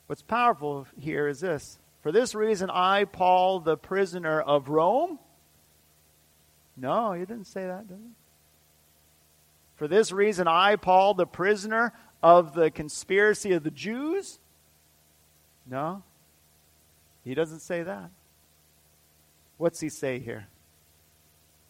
What's 0.08 0.22
powerful 0.22 0.88
here 0.98 1.28
is 1.28 1.42
this. 1.42 1.80
For 2.02 2.14
this 2.14 2.34
reason, 2.34 2.70
I, 2.70 3.04
Paul, 3.04 3.60
the 3.60 3.76
prisoner 3.76 4.40
of 4.40 4.70
Rome. 4.70 5.20
No, 6.78 7.12
he 7.12 7.26
didn't 7.26 7.48
say 7.48 7.68
that, 7.68 7.90
did 7.90 7.98
he? 7.98 8.12
For 9.76 9.90
this 9.90 10.14
reason, 10.14 10.48
I, 10.48 10.78
Paul, 10.78 11.16
the 11.16 11.28
prisoner 11.28 11.92
of 12.22 12.54
the 12.54 12.72
conspiracy 12.72 13.52
of 13.52 13.64
the 13.64 13.72
Jews. 13.72 14.40
No, 15.70 16.04
he 17.26 17.36
doesn't 17.36 17.60
say 17.60 17.84
that. 17.84 18.12
What's 19.58 19.82
he 19.82 19.90
say 19.90 20.20
here? 20.20 20.48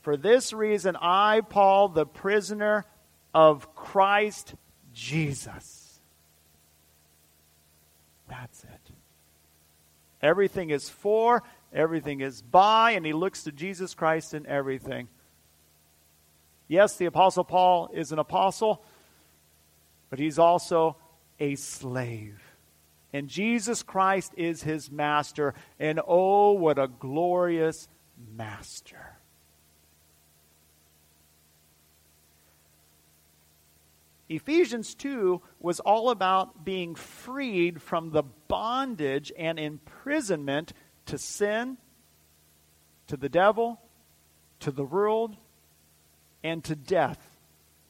For 0.04 0.18
this 0.18 0.52
reason, 0.54 0.98
I, 1.00 1.42
Paul, 1.42 1.90
the 1.90 2.06
prisoner 2.06 2.86
of 3.34 3.74
Christ 3.74 4.54
Jesus. 4.94 6.00
That's 8.30 8.64
it. 8.66 8.92
Everything 10.22 10.70
is 10.70 10.90
for, 10.90 11.42
everything 11.74 12.20
is 12.20 12.42
by, 12.42 12.92
and 12.92 13.06
he 13.06 13.14
looks 13.14 13.44
to 13.44 13.52
Jesus 13.52 13.94
Christ 13.94 14.34
in 14.34 14.46
everything. 14.46 15.08
Yes, 16.68 16.98
the 16.98 17.06
Apostle 17.06 17.46
Paul 17.46 17.90
is 17.94 18.12
an 18.12 18.20
apostle, 18.20 18.84
but 20.10 20.20
he's 20.20 20.38
also 20.38 20.98
a 21.40 21.56
slave. 21.56 22.42
And 23.14 23.30
Jesus 23.30 23.84
Christ 23.84 24.34
is 24.36 24.64
his 24.64 24.92
master. 24.92 25.54
And 25.80 26.02
oh, 26.06 26.54
what 26.54 26.80
a 26.80 26.88
glorious 26.88 27.88
master. 28.36 29.13
Ephesians 34.36 34.96
2 34.96 35.42
was 35.60 35.80
all 35.80 36.10
about 36.10 36.64
being 36.66 36.96
freed 36.96 37.82
from 37.82 38.12
the 38.12 38.24
bondage 38.48 39.32
and 39.38 39.60
imprisonment 39.60 40.74
to 41.06 41.18
sin, 41.18 41.78
to 43.08 43.18
the 43.18 43.30
devil, 43.30 43.82
to 44.62 44.72
the 44.72 44.84
world, 44.84 45.36
and 46.44 46.64
to 46.64 46.76
death 46.76 47.20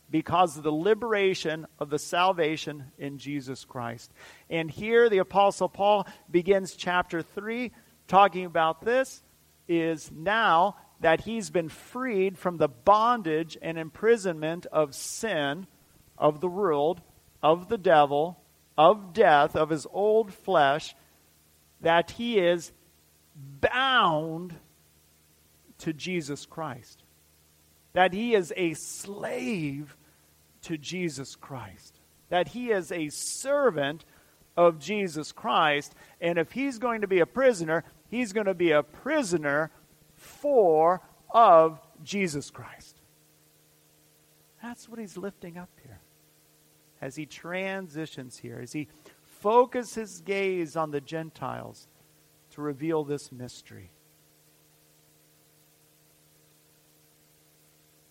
because 0.10 0.58
of 0.58 0.64
the 0.64 0.72
liberation 0.72 1.66
of 1.80 1.90
the 1.90 1.98
salvation 1.98 2.86
in 2.98 3.18
Jesus 3.18 3.66
Christ. 3.66 4.12
And 4.50 4.70
here 4.70 5.10
the 5.10 5.18
Apostle 5.18 5.70
Paul 5.70 6.08
begins 6.30 6.76
chapter 6.76 7.22
3 7.22 7.72
talking 8.08 8.46
about 8.46 8.86
this 8.86 9.24
is 9.68 10.12
now 10.12 10.76
that 11.00 11.22
he's 11.22 11.50
been 11.50 11.70
freed 11.70 12.38
from 12.38 12.58
the 12.58 12.68
bondage 12.68 13.58
and 13.62 13.78
imprisonment 13.78 14.66
of 14.68 14.94
sin 14.94 15.68
of 16.18 16.42
the 16.42 16.48
world, 16.48 17.02
of 17.42 17.70
the 17.70 17.78
devil, 17.78 18.40
of 18.78 19.14
death, 19.14 19.56
of 19.56 19.70
his 19.70 19.86
old 19.92 20.34
flesh, 20.34 20.96
that 21.82 22.12
he 22.12 22.40
is 22.40 22.72
bound 23.36 24.56
to 25.80 25.94
Jesus 25.94 26.46
Christ. 26.46 27.04
That 27.94 28.14
he 28.14 28.34
is 28.34 28.54
a 28.56 28.74
slave 28.74 29.96
to 30.64 30.78
Jesus 30.78 31.36
Christ. 31.36 32.00
That 32.30 32.50
he 32.50 32.72
is 32.72 32.92
a 32.92 33.10
servant 33.10 34.06
of 34.56 34.80
Jesus 34.80 35.32
Christ. 35.32 35.94
And 36.22 36.38
if 36.38 36.52
he's 36.52 36.80
going 36.80 37.02
to 37.02 37.08
be 37.08 37.20
a 37.20 37.26
prisoner, 37.26 37.84
he's 38.10 38.34
going 38.34 38.48
to 38.48 38.54
be 38.54 38.72
a 38.72 38.82
prisoner 38.82 39.72
for 40.16 41.02
of 41.30 41.80
Jesus 42.04 42.50
Christ. 42.50 43.02
That's 44.62 44.88
what 44.88 45.00
he's 45.00 45.18
lifting 45.18 45.58
up 45.58 45.70
here 45.84 46.00
as 47.04 47.18
he 47.18 47.26
transitions 47.26 48.38
here, 48.38 48.60
as 48.64 48.72
he 48.72 48.88
focuses 49.42 49.96
his 49.96 50.22
gaze 50.22 50.78
on 50.78 50.92
the 50.92 51.02
Gentiles 51.02 51.90
to 52.52 52.62
reveal 52.62 53.04
this 53.04 53.30
mystery. 53.30 53.92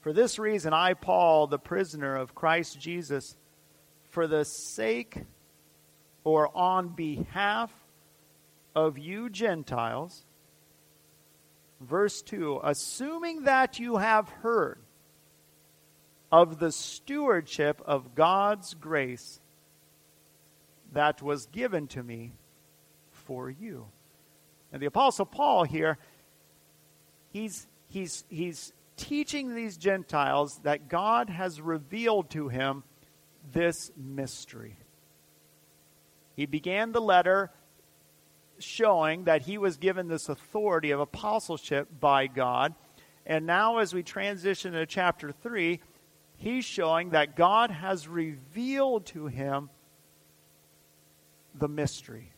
For 0.02 0.12
this 0.12 0.38
reason, 0.38 0.74
I, 0.74 0.92
Paul, 0.92 1.46
the 1.46 1.58
prisoner 1.58 2.16
of 2.16 2.34
Christ 2.34 2.78
Jesus, 2.78 3.34
for 4.10 4.26
the 4.26 4.44
sake 4.44 5.22
or 6.22 6.54
on 6.54 6.88
behalf 6.88 7.72
of 8.76 8.98
you 8.98 9.30
Gentiles, 9.30 10.26
verse 11.80 12.20
2, 12.20 12.60
assuming 12.62 13.44
that 13.44 13.78
you 13.78 13.96
have 13.96 14.28
heard 14.28 14.81
of 16.32 16.58
the 16.58 16.72
stewardship 16.72 17.82
of 17.84 18.14
God's 18.14 18.72
grace 18.72 19.40
that 20.92 21.20
was 21.20 21.46
given 21.46 21.86
to 21.88 22.02
me 22.02 22.32
for 23.10 23.50
you. 23.50 23.86
And 24.72 24.80
the 24.80 24.86
Apostle 24.86 25.26
Paul 25.26 25.64
here, 25.64 25.98
he's, 27.30 27.66
he's, 27.88 28.24
he's 28.30 28.72
teaching 28.96 29.54
these 29.54 29.76
Gentiles 29.76 30.58
that 30.62 30.88
God 30.88 31.28
has 31.28 31.60
revealed 31.60 32.30
to 32.30 32.48
him 32.48 32.82
this 33.52 33.90
mystery. 33.96 34.78
He 36.34 36.46
began 36.46 36.92
the 36.92 37.00
letter 37.00 37.50
showing 38.58 39.24
that 39.24 39.42
he 39.42 39.58
was 39.58 39.76
given 39.76 40.08
this 40.08 40.30
authority 40.30 40.92
of 40.92 41.00
apostleship 41.00 41.88
by 42.00 42.26
God. 42.26 42.74
And 43.26 43.44
now, 43.46 43.78
as 43.78 43.92
we 43.92 44.02
transition 44.02 44.72
to 44.72 44.86
chapter 44.86 45.30
3, 45.30 45.80
he's 46.42 46.64
showing 46.64 47.10
that 47.10 47.36
God 47.36 47.70
has 47.70 48.08
revealed 48.08 49.06
to 49.06 49.26
him 49.26 49.70
the 51.54 51.68
mystery. 51.68 52.32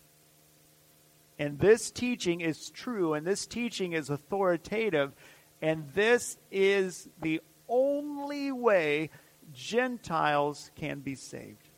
And 1.38 1.58
this 1.58 1.90
teaching 1.90 2.40
is 2.40 2.70
true, 2.70 3.14
and 3.14 3.26
this 3.26 3.46
teaching 3.46 3.92
is 3.92 4.10
authoritative, 4.10 5.12
and 5.60 5.88
this 5.94 6.36
is 6.52 7.08
the 7.20 7.40
only 7.68 8.52
way 8.52 9.10
Gentiles 9.52 10.70
can 10.76 11.00
be 11.00 11.14
saved. 11.14 11.68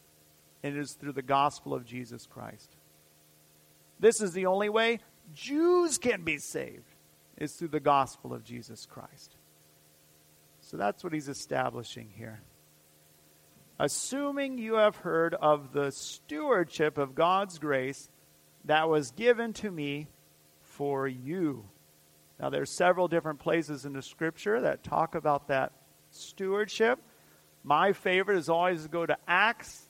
And 0.62 0.76
it 0.76 0.80
is 0.80 0.92
through 0.92 1.12
the 1.12 1.22
gospel 1.22 1.74
of 1.74 1.86
Jesus 1.86 2.26
Christ. 2.26 2.76
This 4.00 4.20
is 4.20 4.32
the 4.32 4.46
only 4.46 4.68
way 4.68 4.98
Jews 5.32 5.96
can 5.96 6.22
be 6.22 6.38
saved. 6.38 6.84
Is 7.38 7.52
through 7.52 7.68
the 7.68 7.80
gospel 7.80 8.32
of 8.32 8.44
Jesus 8.44 8.86
Christ. 8.86 9.36
So 10.66 10.76
that's 10.76 11.04
what 11.04 11.12
he's 11.12 11.28
establishing 11.28 12.08
here. 12.16 12.40
Assuming 13.78 14.58
you 14.58 14.74
have 14.74 14.96
heard 14.96 15.32
of 15.34 15.72
the 15.72 15.92
stewardship 15.92 16.98
of 16.98 17.14
God's 17.14 17.60
grace 17.60 18.10
that 18.64 18.88
was 18.88 19.12
given 19.12 19.52
to 19.54 19.70
me 19.70 20.08
for 20.62 21.06
you. 21.06 21.68
Now, 22.40 22.50
there's 22.50 22.70
several 22.70 23.06
different 23.06 23.38
places 23.38 23.84
in 23.84 23.92
the 23.92 24.02
scripture 24.02 24.60
that 24.62 24.82
talk 24.82 25.14
about 25.14 25.46
that 25.48 25.70
stewardship. 26.10 26.98
My 27.62 27.92
favorite 27.92 28.38
is 28.38 28.48
always 28.48 28.82
to 28.82 28.88
go 28.88 29.06
to 29.06 29.16
Acts 29.28 29.84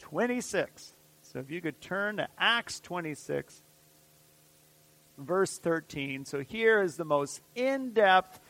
26. 0.00 0.92
So 1.22 1.38
if 1.38 1.52
you 1.52 1.60
could 1.60 1.80
turn 1.80 2.16
to 2.16 2.26
Acts 2.36 2.80
26, 2.80 3.62
verse 5.18 5.56
13. 5.58 6.24
So 6.24 6.40
here 6.40 6.82
is 6.82 6.96
the 6.96 7.04
most 7.04 7.40
in 7.54 7.92
depth 7.92 8.40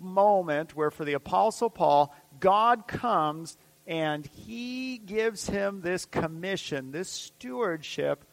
moment 0.00 0.76
where, 0.76 0.90
for 0.90 1.04
the 1.04 1.14
Apostle 1.14 1.70
Paul, 1.70 2.14
God 2.40 2.86
comes 2.86 3.56
and 3.86 4.26
he 4.26 4.98
gives 4.98 5.48
him 5.48 5.80
this 5.80 6.04
commission, 6.04 6.90
this 6.90 7.08
stewardship 7.08 8.24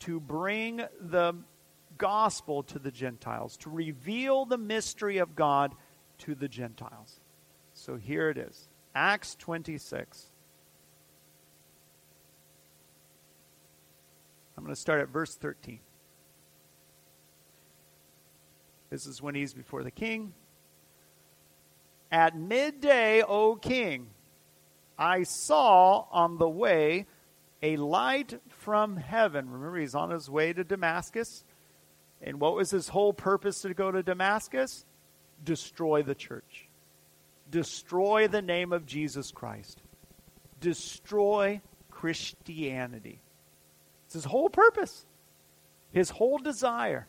to 0.00 0.20
bring 0.20 0.82
the 1.00 1.34
gospel 1.96 2.62
to 2.64 2.78
the 2.78 2.90
Gentiles, 2.90 3.56
to 3.58 3.70
reveal 3.70 4.44
the 4.44 4.58
mystery 4.58 5.18
of 5.18 5.34
God 5.34 5.74
to 6.18 6.34
the 6.34 6.48
Gentiles. 6.48 7.20
So 7.74 7.96
here 7.96 8.28
it 8.28 8.36
is 8.36 8.68
Acts 8.94 9.34
26. 9.36 10.26
I'm 14.56 14.64
going 14.64 14.74
to 14.74 14.80
start 14.80 15.00
at 15.00 15.08
verse 15.08 15.34
13. 15.34 15.80
This 18.92 19.06
is 19.06 19.22
when 19.22 19.34
he's 19.34 19.54
before 19.54 19.82
the 19.82 19.90
king. 19.90 20.34
At 22.10 22.36
midday, 22.36 23.22
O 23.22 23.56
king, 23.56 24.08
I 24.98 25.22
saw 25.22 26.04
on 26.12 26.36
the 26.36 26.48
way 26.48 27.06
a 27.62 27.78
light 27.78 28.38
from 28.50 28.98
heaven. 28.98 29.48
Remember, 29.48 29.78
he's 29.78 29.94
on 29.94 30.10
his 30.10 30.28
way 30.28 30.52
to 30.52 30.62
Damascus. 30.62 31.42
And 32.20 32.38
what 32.38 32.54
was 32.54 32.70
his 32.70 32.88
whole 32.88 33.14
purpose 33.14 33.62
to 33.62 33.72
go 33.72 33.90
to 33.90 34.02
Damascus? 34.02 34.84
Destroy 35.42 36.02
the 36.02 36.14
church, 36.14 36.68
destroy 37.50 38.28
the 38.28 38.42
name 38.42 38.74
of 38.74 38.84
Jesus 38.84 39.30
Christ, 39.30 39.80
destroy 40.60 41.62
Christianity. 41.90 43.22
It's 44.04 44.14
his 44.14 44.26
whole 44.26 44.50
purpose, 44.50 45.06
his 45.92 46.10
whole 46.10 46.36
desire. 46.36 47.06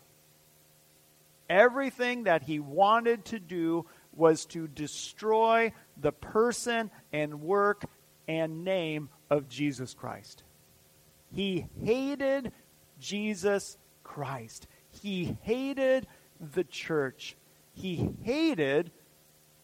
Everything 1.49 2.23
that 2.23 2.43
he 2.43 2.60
wanted 2.60 3.25
to 3.25 3.39
do 3.39 3.86
was 4.15 4.45
to 4.47 4.67
destroy 4.67 5.73
the 5.97 6.12
person 6.12 6.91
and 7.12 7.41
work 7.41 7.86
and 8.27 8.63
name 8.63 9.10
of 9.29 9.49
Jesus 9.49 9.93
Christ. 9.93 10.43
He 11.34 11.65
hated 11.84 12.51
Jesus 12.99 13.77
Christ. 14.03 14.67
He 15.01 15.38
hated 15.41 16.08
the 16.39 16.63
church. 16.63 17.36
He 17.73 18.10
hated 18.23 18.91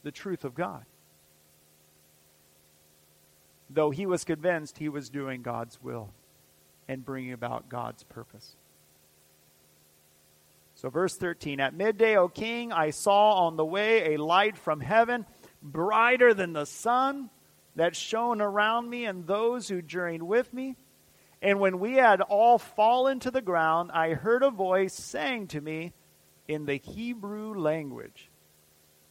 the 0.03 0.11
truth 0.11 0.43
of 0.43 0.55
God. 0.55 0.83
Though 3.69 3.91
he 3.91 4.07
was 4.07 4.23
convinced 4.23 4.79
he 4.79 4.89
was 4.89 5.09
doing 5.09 5.43
God's 5.43 5.81
will 5.81 6.09
and 6.87 7.05
bringing 7.05 7.33
about 7.33 7.69
God's 7.69 8.03
purpose. 8.03 8.55
So, 10.81 10.89
verse 10.89 11.17
13 11.17 11.59
At 11.59 11.73
midday, 11.73 12.15
O 12.15 12.29
king, 12.29 12.71
I 12.71 12.91
saw 12.91 13.47
on 13.47 13.57
the 13.57 13.65
way 13.65 14.13
a 14.13 14.23
light 14.23 14.57
from 14.57 14.79
heaven, 14.79 15.25
brighter 15.61 16.33
than 16.33 16.53
the 16.53 16.63
sun, 16.63 17.29
that 17.75 17.97
shone 17.97 18.39
around 18.39 18.89
me 18.89 19.03
and 19.03 19.27
those 19.27 19.67
who 19.67 19.81
journeyed 19.81 20.23
with 20.23 20.53
me. 20.53 20.77
And 21.41 21.59
when 21.59 21.79
we 21.79 21.95
had 21.95 22.21
all 22.21 22.57
fallen 22.57 23.19
to 23.21 23.31
the 23.31 23.41
ground, 23.41 23.91
I 23.93 24.13
heard 24.13 24.41
a 24.41 24.51
voice 24.51 24.93
saying 24.93 25.47
to 25.47 25.59
me 25.59 25.91
in 26.47 26.65
the 26.65 26.77
Hebrew 26.77 27.59
language 27.59 28.31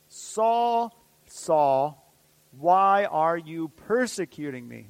Saul, 0.08 0.98
Saul, 1.26 2.02
why 2.52 3.04
are 3.04 3.36
you 3.36 3.68
persecuting 3.68 4.66
me? 4.66 4.88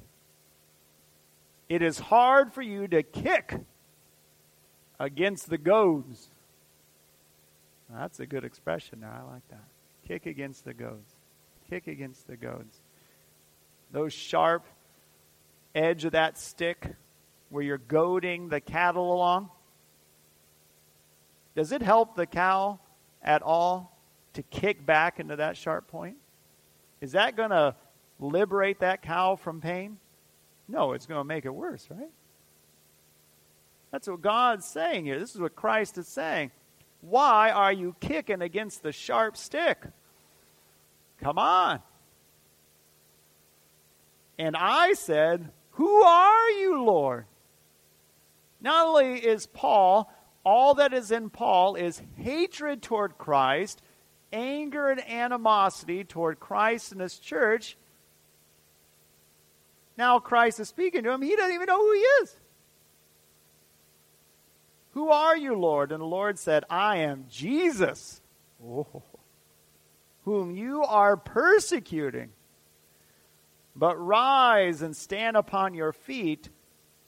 It 1.67 1.81
is 1.81 1.99
hard 1.99 2.53
for 2.53 2.61
you 2.61 2.87
to 2.87 3.03
kick 3.03 3.53
against 4.97 5.49
the 5.49 5.57
goads. 5.57 6.29
That's 7.91 8.19
a 8.19 8.25
good 8.25 8.43
expression 8.43 8.99
now. 8.99 9.25
I 9.27 9.33
like 9.33 9.47
that. 9.49 9.63
Kick 10.07 10.25
against 10.25 10.65
the 10.65 10.73
goads. 10.73 11.15
Kick 11.69 11.87
against 11.87 12.27
the 12.27 12.37
goads. 12.37 12.81
Those 13.91 14.13
sharp 14.13 14.65
edge 15.73 16.05
of 16.05 16.11
that 16.11 16.37
stick 16.37 16.95
where 17.49 17.63
you're 17.63 17.77
goading 17.77 18.49
the 18.49 18.61
cattle 18.61 19.13
along? 19.13 19.49
Does 21.55 21.71
it 21.71 21.81
help 21.81 22.15
the 22.15 22.25
cow 22.25 22.79
at 23.21 23.41
all 23.41 23.97
to 24.33 24.43
kick 24.43 24.85
back 24.85 25.19
into 25.19 25.35
that 25.37 25.57
sharp 25.57 25.87
point? 25.87 26.17
Is 27.01 27.13
that 27.13 27.35
going 27.35 27.49
to 27.49 27.75
liberate 28.19 28.79
that 28.79 29.01
cow 29.01 29.35
from 29.35 29.61
pain? 29.61 29.97
No, 30.67 30.93
it's 30.93 31.05
going 31.05 31.19
to 31.19 31.25
make 31.25 31.45
it 31.45 31.53
worse, 31.53 31.87
right? 31.89 32.11
That's 33.91 34.07
what 34.07 34.21
God's 34.21 34.65
saying 34.65 35.05
here. 35.05 35.19
This 35.19 35.33
is 35.33 35.41
what 35.41 35.55
Christ 35.55 35.97
is 35.97 36.07
saying. 36.07 36.51
Why 37.01 37.51
are 37.51 37.71
you 37.71 37.95
kicking 37.99 38.41
against 38.41 38.83
the 38.83 38.91
sharp 38.91 39.37
stick? 39.37 39.83
Come 41.21 41.37
on. 41.37 41.81
And 44.37 44.55
I 44.57 44.93
said, 44.93 45.49
Who 45.71 46.01
are 46.03 46.49
you, 46.51 46.83
Lord? 46.83 47.25
Not 48.61 48.87
only 48.87 49.19
is 49.19 49.47
Paul, 49.47 50.13
all 50.43 50.75
that 50.75 50.93
is 50.93 51.11
in 51.11 51.29
Paul 51.29 51.75
is 51.75 52.01
hatred 52.17 52.81
toward 52.81 53.17
Christ, 53.17 53.81
anger 54.33 54.89
and 54.89 55.05
animosity 55.07 56.03
toward 56.03 56.39
Christ 56.39 56.91
and 56.91 57.01
his 57.01 57.17
church. 57.19 57.77
Now 59.97 60.19
Christ 60.19 60.59
is 60.59 60.69
speaking 60.69 61.03
to 61.03 61.11
him. 61.11 61.21
He 61.21 61.35
doesn't 61.35 61.53
even 61.53 61.67
know 61.67 61.79
who 61.79 61.93
he 61.93 61.99
is. 61.99 62.35
Who 64.99 65.11
are 65.11 65.37
you, 65.37 65.55
Lord? 65.55 65.93
And 65.93 66.01
the 66.01 66.05
Lord 66.05 66.37
said, 66.37 66.65
I 66.69 66.97
am 66.97 67.23
Jesus, 67.29 68.21
whom 70.25 70.51
you 70.51 70.83
are 70.83 71.15
persecuting. 71.15 72.31
But 73.73 73.95
rise 73.95 74.81
and 74.81 74.93
stand 74.93 75.37
upon 75.37 75.73
your 75.73 75.93
feet 75.93 76.49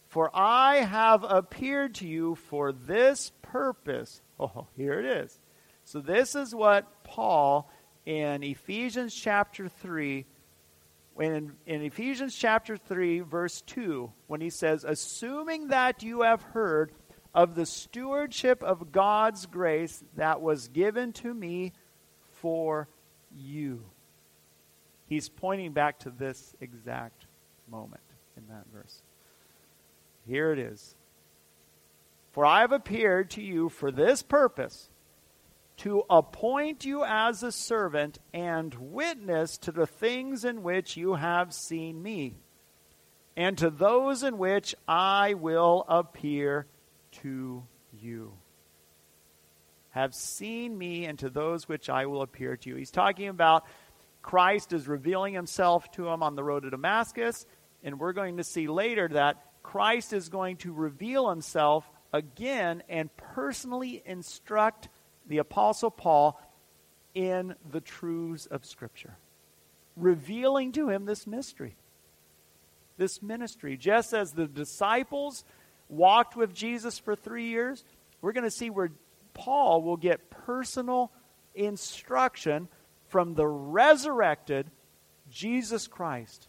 for 0.07 0.29
I 0.33 0.77
have 0.77 1.23
appeared 1.23 1.95
to 1.95 2.07
you 2.07 2.35
for 2.35 2.71
this 2.71 3.31
purpose. 3.41 4.21
Oh, 4.37 4.67
here 4.75 4.99
it 4.99 5.05
is. 5.05 5.39
So, 5.85 6.01
this 6.01 6.35
is 6.35 6.55
what 6.55 7.03
Paul 7.03 7.71
in 8.05 8.43
Ephesians 8.43 9.13
chapter 9.13 9.69
3, 9.69 10.25
when 11.13 11.53
in 11.65 11.81
Ephesians 11.83 12.35
chapter 12.35 12.75
3, 12.75 13.21
verse 13.21 13.61
2, 13.61 14.11
when 14.27 14.41
he 14.41 14.49
says, 14.49 14.83
Assuming 14.83 15.69
that 15.69 16.03
you 16.03 16.23
have 16.23 16.41
heard 16.41 16.91
of 17.33 17.55
the 17.55 17.65
stewardship 17.65 18.61
of 18.63 18.91
God's 18.91 19.45
grace 19.45 20.03
that 20.15 20.41
was 20.41 20.67
given 20.67 21.13
to 21.13 21.33
me 21.33 21.73
for 22.41 22.87
you. 23.35 23.83
He's 25.05 25.29
pointing 25.29 25.73
back 25.73 25.99
to 25.99 26.09
this 26.09 26.55
exact 26.61 27.25
moment 27.69 28.03
in 28.37 28.47
that 28.47 28.65
verse. 28.73 29.01
Here 30.25 30.51
it 30.51 30.59
is. 30.59 30.95
For 32.31 32.45
I 32.45 32.61
have 32.61 32.71
appeared 32.71 33.29
to 33.31 33.41
you 33.41 33.69
for 33.69 33.91
this 33.91 34.21
purpose 34.21 34.89
to 35.77 36.03
appoint 36.09 36.85
you 36.85 37.03
as 37.03 37.43
a 37.43 37.51
servant 37.51 38.19
and 38.33 38.73
witness 38.75 39.57
to 39.57 39.71
the 39.71 39.87
things 39.87 40.45
in 40.45 40.63
which 40.63 40.95
you 40.95 41.15
have 41.15 41.53
seen 41.53 42.01
me, 42.03 42.35
and 43.35 43.57
to 43.57 43.69
those 43.69 44.21
in 44.21 44.37
which 44.37 44.75
I 44.87 45.33
will 45.33 45.85
appear 45.87 46.67
to 47.21 47.63
you. 47.91 48.33
Have 49.91 50.15
seen 50.15 50.77
me, 50.77 51.05
and 51.05 51.19
to 51.19 51.29
those 51.29 51.67
which 51.67 51.89
I 51.89 52.05
will 52.05 52.21
appear 52.21 52.55
to 52.55 52.69
you. 52.69 52.75
He's 52.75 52.91
talking 52.91 53.27
about 53.27 53.65
Christ 54.21 54.71
is 54.71 54.87
revealing 54.87 55.33
himself 55.33 55.91
to 55.93 56.07
him 56.07 56.23
on 56.23 56.35
the 56.35 56.43
road 56.43 56.63
to 56.63 56.69
Damascus, 56.69 57.45
and 57.83 57.99
we're 57.99 58.13
going 58.13 58.37
to 58.37 58.43
see 58.43 58.67
later 58.67 59.07
that 59.09 59.43
Christ 59.63 60.13
is 60.13 60.29
going 60.29 60.57
to 60.57 60.73
reveal 60.73 61.29
himself 61.29 61.89
again 62.13 62.83
and 62.87 63.15
personally 63.17 64.01
instruct 64.05 64.89
the 65.27 65.39
Apostle 65.39 65.91
Paul 65.91 66.39
in 67.13 67.55
the 67.69 67.81
truths 67.81 68.45
of 68.45 68.65
Scripture, 68.65 69.17
revealing 69.95 70.71
to 70.73 70.89
him 70.89 71.05
this 71.05 71.27
mystery, 71.27 71.75
this 72.97 73.21
ministry. 73.21 73.77
Just 73.77 74.13
as 74.13 74.31
the 74.31 74.47
disciples 74.47 75.43
walked 75.91 76.35
with 76.35 76.53
Jesus 76.53 76.97
for 76.97 77.15
three 77.15 77.47
years, 77.47 77.83
we're 78.21 78.33
going 78.33 78.43
to 78.43 78.51
see 78.51 78.69
where 78.69 78.91
Paul 79.33 79.83
will 79.83 79.97
get 79.97 80.29
personal 80.29 81.11
instruction 81.53 82.67
from 83.09 83.35
the 83.35 83.47
resurrected 83.47 84.71
Jesus 85.29 85.87
Christ 85.87 86.47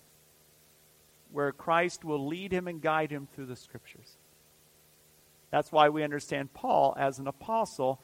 where 1.32 1.50
Christ 1.50 2.04
will 2.04 2.26
lead 2.26 2.52
him 2.52 2.68
and 2.68 2.80
guide 2.80 3.10
him 3.10 3.26
through 3.26 3.46
the 3.46 3.56
scriptures. 3.56 4.16
That's 5.50 5.72
why 5.72 5.88
we 5.88 6.04
understand 6.04 6.52
Paul 6.52 6.94
as 6.98 7.18
an 7.18 7.26
apostle, 7.26 8.00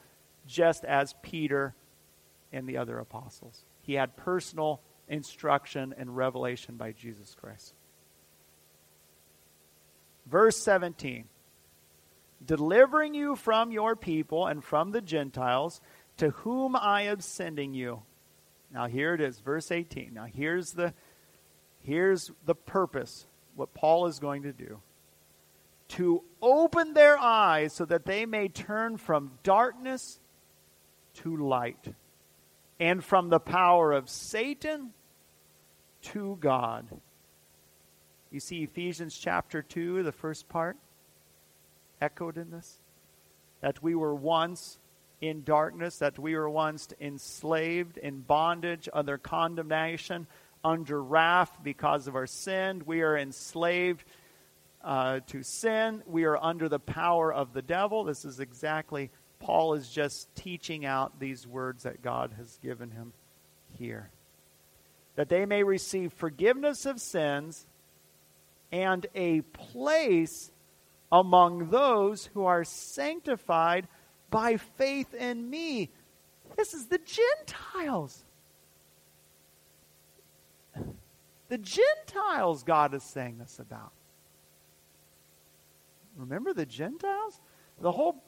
just 0.46 0.85
as 0.85 1.14
Peter 1.22 1.74
and 2.53 2.66
the 2.66 2.79
other 2.79 2.98
apostles. 2.98 3.64
He 3.83 3.94
had 3.94 4.16
personal 4.16 4.81
instruction 5.09 5.94
and 5.96 6.16
revelation 6.16 6.77
by 6.77 6.92
Jesus 6.92 7.35
Christ. 7.38 7.74
Verse 10.30 10.56
17 10.58 11.24
Delivering 12.44 13.14
you 13.14 13.36
from 13.36 13.72
your 13.72 13.96
people 13.96 14.46
and 14.46 14.62
from 14.62 14.92
the 14.92 15.00
Gentiles, 15.00 15.80
to 16.18 16.30
whom 16.30 16.76
I 16.76 17.02
am 17.02 17.20
sending 17.20 17.74
you. 17.74 18.02
Now, 18.72 18.86
here 18.86 19.14
it 19.14 19.20
is, 19.20 19.40
verse 19.40 19.70
18. 19.70 20.14
Now, 20.14 20.24
here's 20.24 20.72
the 20.72 20.94
Here's 21.80 22.30
the 22.44 22.54
purpose, 22.54 23.26
what 23.54 23.72
Paul 23.72 24.06
is 24.08 24.18
going 24.18 24.42
to 24.42 24.52
do 24.52 24.80
to 25.88 26.22
open 26.42 26.92
their 26.92 27.16
eyes 27.16 27.72
so 27.72 27.86
that 27.86 28.04
they 28.04 28.26
may 28.26 28.48
turn 28.48 28.98
from 28.98 29.32
darkness 29.42 30.20
to 31.14 31.34
light, 31.36 31.94
and 32.78 33.02
from 33.02 33.30
the 33.30 33.40
power 33.40 33.92
of 33.92 34.08
Satan 34.08 34.90
to 36.02 36.36
God. 36.40 36.86
You 38.30 38.40
see 38.40 38.62
Ephesians 38.62 39.16
chapter 39.16 39.62
2, 39.62 40.02
the 40.02 40.12
first 40.12 40.48
part, 40.48 40.76
echoed 42.00 42.36
in 42.36 42.50
this? 42.50 42.80
That 43.60 43.82
we 43.82 43.94
were 43.94 44.14
once 44.14 44.78
in 45.20 45.42
darkness, 45.44 45.98
that 45.98 46.18
we 46.18 46.36
were 46.36 46.50
once 46.50 46.88
enslaved 47.00 47.96
in 47.96 48.20
bondage, 48.20 48.88
under 48.92 49.18
condemnation, 49.18 50.26
under 50.62 51.02
wrath 51.02 51.58
because 51.62 52.06
of 52.06 52.14
our 52.14 52.26
sin. 52.26 52.82
We 52.84 53.02
are 53.02 53.16
enslaved 53.16 54.04
uh, 54.84 55.20
to 55.28 55.42
sin. 55.42 56.02
We 56.06 56.24
are 56.24 56.36
under 56.36 56.68
the 56.68 56.78
power 56.78 57.32
of 57.32 57.52
the 57.52 57.62
devil. 57.62 58.04
This 58.04 58.24
is 58.24 58.40
exactly, 58.40 59.10
Paul 59.40 59.74
is 59.74 59.88
just 59.88 60.32
teaching 60.34 60.84
out 60.84 61.18
these 61.18 61.46
words 61.46 61.84
that 61.84 62.02
God 62.02 62.34
has 62.36 62.58
given 62.62 62.90
him 62.90 63.12
here. 63.72 64.10
That 65.16 65.28
they 65.28 65.46
may 65.46 65.64
receive 65.64 66.12
forgiveness 66.12 66.86
of 66.86 67.00
sins 67.00 67.66
and 68.70 69.07
a 69.14 69.40
place 69.40 70.50
among 71.11 71.70
those 71.70 72.26
who 72.26 72.44
are 72.44 72.64
sanctified 72.64 73.88
by 74.31 74.57
faith 74.57 75.14
in 75.14 75.48
me. 75.48 75.90
This 76.57 76.74
is 76.74 76.87
the 76.87 76.98
Gentiles. 76.98 78.24
The 81.48 81.59
Gentiles 81.59 82.62
God 82.62 82.94
is 82.94 83.02
saying 83.02 83.38
this 83.38 83.59
about. 83.59 83.92
Remember 86.16 86.52
the 86.52 86.66
Gentiles? 86.66 87.40
The 87.81 87.92
whole 87.92 88.22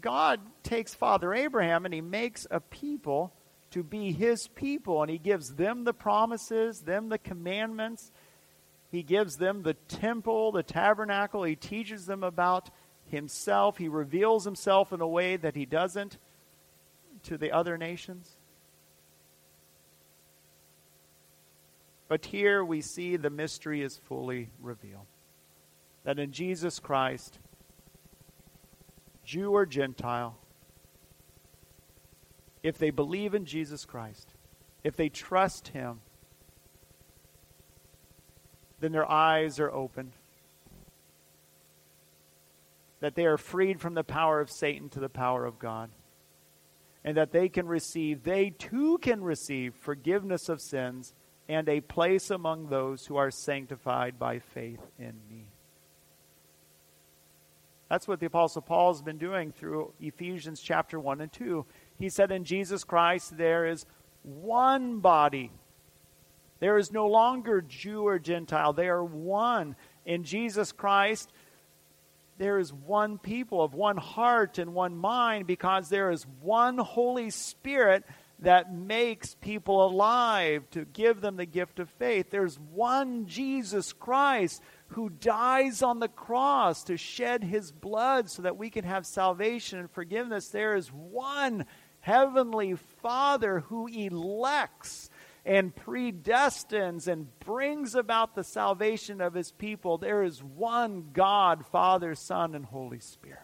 God 0.00 0.40
takes 0.62 0.94
Father 0.94 1.32
Abraham 1.32 1.84
and 1.84 1.94
he 1.94 2.00
makes 2.00 2.46
a 2.50 2.58
people 2.58 3.32
to 3.70 3.82
be 3.82 4.12
his 4.12 4.48
people 4.48 5.02
and 5.02 5.10
he 5.10 5.18
gives 5.18 5.54
them 5.54 5.84
the 5.84 5.92
promises, 5.92 6.80
them 6.80 7.08
the 7.10 7.18
commandments. 7.18 8.10
He 8.94 9.02
gives 9.02 9.38
them 9.38 9.64
the 9.64 9.74
temple, 9.74 10.52
the 10.52 10.62
tabernacle. 10.62 11.42
He 11.42 11.56
teaches 11.56 12.06
them 12.06 12.22
about 12.22 12.70
himself. 13.06 13.76
He 13.76 13.88
reveals 13.88 14.44
himself 14.44 14.92
in 14.92 15.00
a 15.00 15.08
way 15.08 15.36
that 15.36 15.56
he 15.56 15.66
doesn't 15.66 16.16
to 17.24 17.36
the 17.36 17.50
other 17.50 17.76
nations. 17.76 18.36
But 22.06 22.26
here 22.26 22.64
we 22.64 22.82
see 22.82 23.16
the 23.16 23.30
mystery 23.30 23.82
is 23.82 23.96
fully 23.96 24.50
revealed. 24.60 25.06
That 26.04 26.20
in 26.20 26.30
Jesus 26.30 26.78
Christ, 26.78 27.40
Jew 29.24 29.50
or 29.50 29.66
Gentile, 29.66 30.38
if 32.62 32.78
they 32.78 32.90
believe 32.90 33.34
in 33.34 33.44
Jesus 33.44 33.84
Christ, 33.84 34.28
if 34.84 34.94
they 34.94 35.08
trust 35.08 35.66
Him, 35.68 35.98
then 38.84 38.92
their 38.92 39.10
eyes 39.10 39.58
are 39.58 39.72
opened 39.72 40.12
that 43.04 43.16
they 43.16 43.26
are 43.26 43.36
freed 43.36 43.82
from 43.82 43.92
the 43.92 44.02
power 44.02 44.40
of 44.40 44.50
Satan 44.50 44.88
to 44.88 44.98
the 44.98 45.10
power 45.10 45.44
of 45.44 45.58
God. 45.58 45.90
And 47.04 47.18
that 47.18 47.32
they 47.32 47.50
can 47.50 47.66
receive, 47.66 48.22
they 48.22 48.48
too 48.48 48.96
can 48.96 49.22
receive 49.22 49.74
forgiveness 49.74 50.48
of 50.48 50.62
sins 50.62 51.12
and 51.46 51.68
a 51.68 51.82
place 51.82 52.30
among 52.30 52.68
those 52.68 53.04
who 53.04 53.16
are 53.16 53.30
sanctified 53.30 54.18
by 54.18 54.38
faith 54.38 54.80
in 54.98 55.20
me. 55.28 55.44
That's 57.90 58.08
what 58.08 58.20
the 58.20 58.26
Apostle 58.26 58.62
Paul 58.62 58.94
has 58.94 59.02
been 59.02 59.18
doing 59.18 59.52
through 59.52 59.92
Ephesians 60.00 60.62
chapter 60.62 60.98
1 60.98 61.20
and 61.20 61.30
2. 61.30 61.66
He 61.98 62.08
said, 62.08 62.32
In 62.32 62.44
Jesus 62.44 62.84
Christ 62.84 63.36
there 63.36 63.66
is 63.66 63.84
one 64.22 65.00
body. 65.00 65.50
There 66.60 66.78
is 66.78 66.92
no 66.92 67.06
longer 67.06 67.60
Jew 67.60 68.06
or 68.06 68.18
Gentile. 68.18 68.72
They 68.72 68.88
are 68.88 69.04
one. 69.04 69.76
In 70.04 70.24
Jesus 70.24 70.72
Christ, 70.72 71.30
there 72.38 72.58
is 72.58 72.72
one 72.72 73.18
people 73.18 73.62
of 73.62 73.74
one 73.74 73.96
heart 73.96 74.58
and 74.58 74.74
one 74.74 74.96
mind 74.96 75.46
because 75.46 75.88
there 75.88 76.10
is 76.10 76.26
one 76.40 76.78
Holy 76.78 77.30
Spirit 77.30 78.04
that 78.40 78.74
makes 78.74 79.34
people 79.36 79.84
alive 79.84 80.68
to 80.70 80.84
give 80.84 81.20
them 81.20 81.36
the 81.36 81.46
gift 81.46 81.78
of 81.78 81.88
faith. 81.90 82.30
There's 82.30 82.58
one 82.58 83.26
Jesus 83.26 83.92
Christ 83.92 84.60
who 84.88 85.08
dies 85.08 85.82
on 85.82 86.00
the 86.00 86.08
cross 86.08 86.84
to 86.84 86.96
shed 86.96 87.44
his 87.44 87.72
blood 87.72 88.30
so 88.30 88.42
that 88.42 88.56
we 88.56 88.70
can 88.70 88.84
have 88.84 89.06
salvation 89.06 89.78
and 89.78 89.90
forgiveness. 89.90 90.48
There 90.48 90.76
is 90.76 90.88
one 90.88 91.66
heavenly 92.00 92.74
Father 93.02 93.60
who 93.60 93.86
elects 93.86 95.08
and 95.46 95.74
predestines 95.74 97.06
and 97.06 97.28
brings 97.40 97.94
about 97.94 98.34
the 98.34 98.44
salvation 98.44 99.20
of 99.20 99.34
his 99.34 99.52
people, 99.52 99.98
there 99.98 100.22
is 100.22 100.42
one 100.42 101.10
God, 101.12 101.66
Father, 101.66 102.14
Son, 102.14 102.54
and 102.54 102.64
Holy 102.64 103.00
Spirit. 103.00 103.40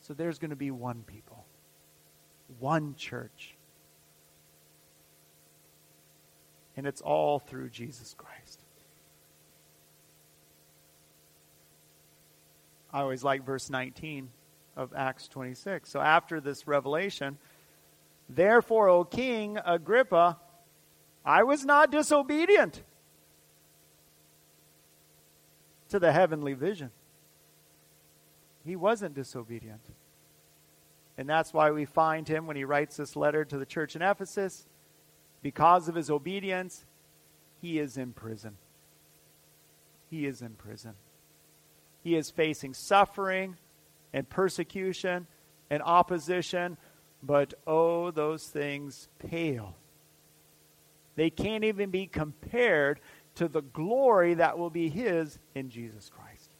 So 0.00 0.14
there's 0.14 0.38
going 0.38 0.50
to 0.50 0.56
be 0.56 0.70
one 0.70 1.02
people, 1.06 1.44
one 2.58 2.94
church. 2.96 3.56
And 6.76 6.86
it's 6.86 7.00
all 7.00 7.38
through 7.38 7.70
Jesus 7.70 8.14
Christ. 8.16 8.62
I 12.92 13.00
always 13.00 13.24
like 13.24 13.44
verse 13.44 13.70
19 13.70 14.28
of 14.76 14.92
Acts 14.94 15.28
26. 15.28 15.88
So 15.90 16.00
after 16.00 16.40
this 16.40 16.66
revelation, 16.66 17.38
Therefore, 18.28 18.88
O 18.88 19.04
King 19.04 19.58
Agrippa, 19.64 20.38
I 21.24 21.42
was 21.42 21.64
not 21.64 21.90
disobedient 21.90 22.82
to 25.90 25.98
the 25.98 26.12
heavenly 26.12 26.54
vision. 26.54 26.90
He 28.64 28.76
wasn't 28.76 29.14
disobedient. 29.14 29.82
And 31.18 31.28
that's 31.28 31.52
why 31.52 31.70
we 31.70 31.84
find 31.84 32.26
him 32.26 32.46
when 32.46 32.56
he 32.56 32.64
writes 32.64 32.96
this 32.96 33.16
letter 33.16 33.44
to 33.44 33.58
the 33.58 33.66
church 33.66 33.94
in 33.94 34.02
Ephesus. 34.02 34.66
Because 35.42 35.88
of 35.88 35.94
his 35.94 36.10
obedience, 36.10 36.84
he 37.60 37.78
is 37.78 37.96
in 37.96 38.12
prison. 38.12 38.56
He 40.10 40.26
is 40.26 40.40
in 40.40 40.54
prison. 40.54 40.94
He 42.02 42.16
is 42.16 42.30
facing 42.30 42.74
suffering 42.74 43.56
and 44.12 44.28
persecution 44.28 45.26
and 45.70 45.82
opposition 45.82 46.76
but 47.22 47.54
oh, 47.66 48.10
those 48.10 48.46
things 48.46 49.08
pale. 49.18 49.76
They 51.14 51.30
can't 51.30 51.64
even 51.64 51.90
be 51.90 52.06
compared 52.06 53.00
to 53.36 53.48
the 53.48 53.62
glory 53.62 54.34
that 54.34 54.58
will 54.58 54.70
be 54.70 54.88
his 54.88 55.38
in 55.54 55.70
Jesus 55.70 56.10
Christ. 56.10 56.50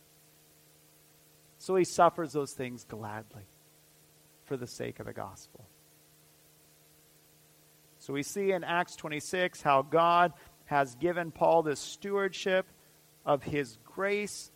So 1.58 1.76
he 1.76 1.84
suffers 1.84 2.32
those 2.32 2.52
things 2.52 2.84
gladly 2.84 3.46
for 4.44 4.56
the 4.56 4.66
sake 4.66 5.00
of 5.00 5.06
the 5.06 5.12
gospel. 5.12 5.66
So 7.98 8.12
we 8.12 8.22
see 8.22 8.52
in 8.52 8.64
Acts 8.64 8.96
26 8.96 9.62
how 9.62 9.82
God 9.82 10.32
has 10.64 10.94
given 10.96 11.30
Paul 11.30 11.62
this 11.62 11.80
stewardship 11.80 12.66
of 13.24 13.42
his 13.42 13.78
grace 13.84 14.50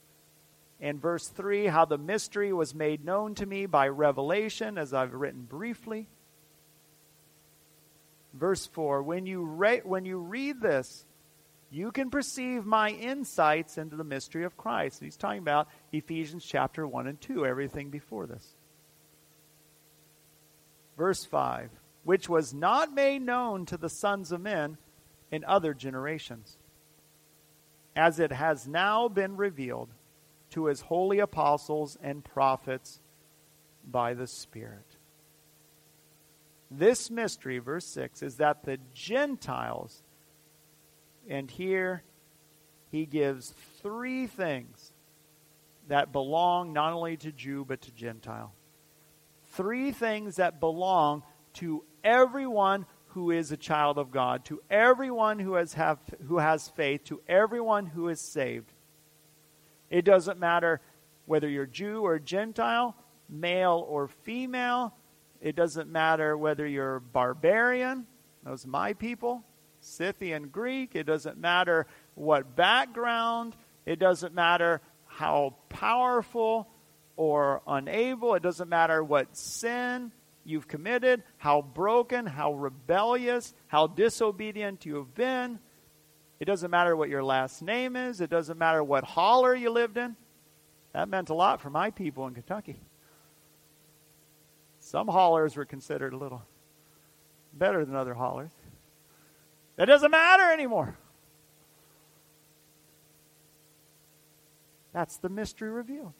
in 0.81 0.99
verse 0.99 1.29
3, 1.29 1.67
how 1.67 1.85
the 1.87 1.99
mystery 1.99 2.53
was 2.53 2.75
made 2.75 3.05
known 3.05 3.35
to 3.37 3.47
me 3.47 3.67
by 3.67 3.89
revelation, 3.89 4.77
as 4.77 4.93
I've 4.93 5.15
written 5.15 5.43
briefly. 5.43 6.09
Verse 8.35 8.67
4, 8.67 9.03
when 9.03 9.25
you, 9.27 9.43
re- 9.43 9.81
when 9.83 10.05
you 10.05 10.19
read 10.19 10.61
this, 10.61 11.07
you 11.71 11.91
can 11.91 12.11
perceive 12.11 12.67
my 12.67 12.91
insights 12.91 13.79
into 13.79 13.97
the 13.97 14.05
mystery 14.05 14.45
of 14.45 14.57
Christ. 14.57 15.01
he's 15.03 15.17
talking 15.17 15.39
about 15.39 15.69
Ephesians 15.93 16.45
chapter 16.45 16.87
1 16.87 17.07
and 17.07 17.21
2, 17.21 17.47
everything 17.47 17.89
before 17.91 18.27
this. 18.27 18.55
Verse 20.99 21.25
5, 21.25 21.71
which 22.05 22.29
was 22.29 22.53
not 22.53 22.93
made 22.93 23.23
known 23.23 23.65
to 23.67 23.79
the 23.79 23.89
sons 23.89 24.31
of 24.31 24.41
men 24.43 24.77
in 25.31 25.45
other 25.45 25.73
generations, 25.73 26.59
as 27.97 28.21
it 28.21 28.33
has 28.33 28.69
now 28.69 29.09
been 29.09 29.37
revealed 29.37 29.89
to 30.51 30.67
his 30.67 30.83
holy 30.83 31.19
apostles 31.19 31.97
and 32.03 32.25
prophets 32.25 33.01
by 33.85 34.15
the 34.15 34.27
Spirit. 34.27 34.97
This 36.71 37.11
mystery, 37.11 37.59
verse 37.59 37.87
6, 37.87 38.23
is 38.23 38.37
that 38.37 38.65
the 38.65 38.79
Gentiles, 38.93 40.03
and 41.29 41.51
here 41.51 42.03
he 42.91 43.07
gives 43.07 43.55
three 43.83 44.27
things 44.27 44.93
that 45.89 46.13
belong 46.13 46.73
not 46.73 46.93
only 46.93 47.17
to 47.19 47.31
Jew 47.31 47.65
but 47.65 47.83
to 47.83 47.93
Gentile. 47.93 48.53
Three 49.51 49.93
things 49.93 50.37
that 50.37 50.59
belong 50.59 51.23
to 51.55 51.85
everyone 52.03 52.87
who 53.09 53.31
is 53.31 53.51
a 53.53 53.57
child 53.57 53.97
of 53.97 54.11
God, 54.11 54.45
to 54.47 54.61
everyone 54.69 55.39
who 55.39 55.55
has, 55.55 55.73
have, 55.75 55.99
who 56.27 56.39
has 56.39 56.69
faith, 56.69 57.05
to 57.05 57.23
everyone 57.29 57.87
who 57.87 58.09
is 58.09 58.21
saved. 58.21 58.73
It 59.91 60.05
doesn't 60.05 60.39
matter 60.39 60.81
whether 61.27 61.49
you're 61.49 61.67
Jew 61.67 62.01
or 62.05 62.19
Gentile, 62.19 62.97
male 63.29 63.85
or 63.89 64.09
female. 64.09 64.95
It 65.41 65.57
doesn't 65.57 65.91
matter 65.91 66.37
whether 66.37 66.67
you're 66.67 67.01
barbarian, 67.01 68.07
those 68.47 68.65
are 68.65 68.69
my 68.69 68.93
people, 68.93 69.43
Scythian 69.81 70.49
Greek. 70.49 70.95
It 70.95 71.05
doesn't 71.05 71.37
matter 71.37 71.89
what 72.15 72.55
background. 72.55 73.57
It 73.85 73.99
doesn't 73.99 74.35
matter 74.35 74.81
how 75.07 75.57
powerful 75.69 76.69
or 77.17 77.61
unable. 77.67 78.35
It 78.35 78.45
doesn't 78.45 78.69
matter 78.69 79.03
what 79.03 79.37
sin 79.37 80.13
you've 80.45 80.69
committed, 80.69 81.25
how 81.39 81.61
broken, 81.63 82.25
how 82.25 82.55
rebellious, 82.55 83.53
how 83.67 83.89
disobedient 83.89 84.87
you 84.87 84.95
have 84.97 85.15
been. 85.15 85.59
It 86.39 86.45
doesn't 86.45 86.71
matter 86.71 86.95
what 86.95 87.09
your 87.09 87.25
last 87.25 87.63
name 87.63 87.97
is. 87.97 88.21
It 88.21 88.31
doesn't 88.31 88.59
matter 88.59 88.85
what 88.85 89.05
holler 89.05 89.55
you 89.55 89.71
lived 89.71 89.97
in. 89.97 90.17
That 90.93 91.09
meant 91.09 91.31
a 91.31 91.35
lot 91.35 91.61
for 91.61 91.71
my 91.71 91.91
people 91.91 92.27
in 92.27 92.35
Kentucky. 92.35 92.81
Some 94.79 95.09
hollers 95.09 95.57
were 95.57 95.65
considered 95.65 96.13
a 96.13 96.17
little 96.17 96.43
better 97.53 97.85
than 97.85 97.97
other 97.97 98.15
hollers. 98.15 98.53
That 99.77 99.87
doesn't 99.87 100.11
matter 100.11 100.51
anymore. 100.53 100.97
That's 104.93 105.19
the 105.19 105.29
mystery 105.29 105.71
revealed. 105.71 106.15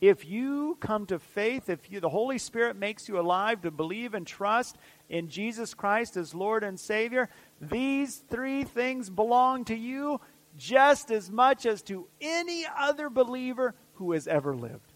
If 0.00 0.26
you 0.26 0.76
come 0.78 1.06
to 1.06 1.18
faith, 1.18 1.70
if 1.70 1.90
you, 1.90 2.00
the 2.00 2.10
Holy 2.10 2.38
Spirit 2.38 2.76
makes 2.76 3.08
you 3.08 3.18
alive 3.18 3.62
to 3.62 3.70
believe 3.70 4.14
and 4.14 4.26
trust 4.26 4.76
in 5.08 5.28
Jesus 5.28 5.72
Christ 5.72 6.16
as 6.16 6.34
Lord 6.34 6.62
and 6.62 6.78
Savior, 6.78 7.30
these 7.60 8.16
three 8.16 8.64
things 8.64 9.08
belong 9.08 9.64
to 9.66 9.74
you 9.74 10.20
just 10.56 11.10
as 11.10 11.30
much 11.30 11.66
as 11.66 11.82
to 11.82 12.06
any 12.20 12.64
other 12.78 13.10
believer 13.10 13.74
who 13.94 14.12
has 14.12 14.26
ever 14.26 14.54
lived. 14.54 14.92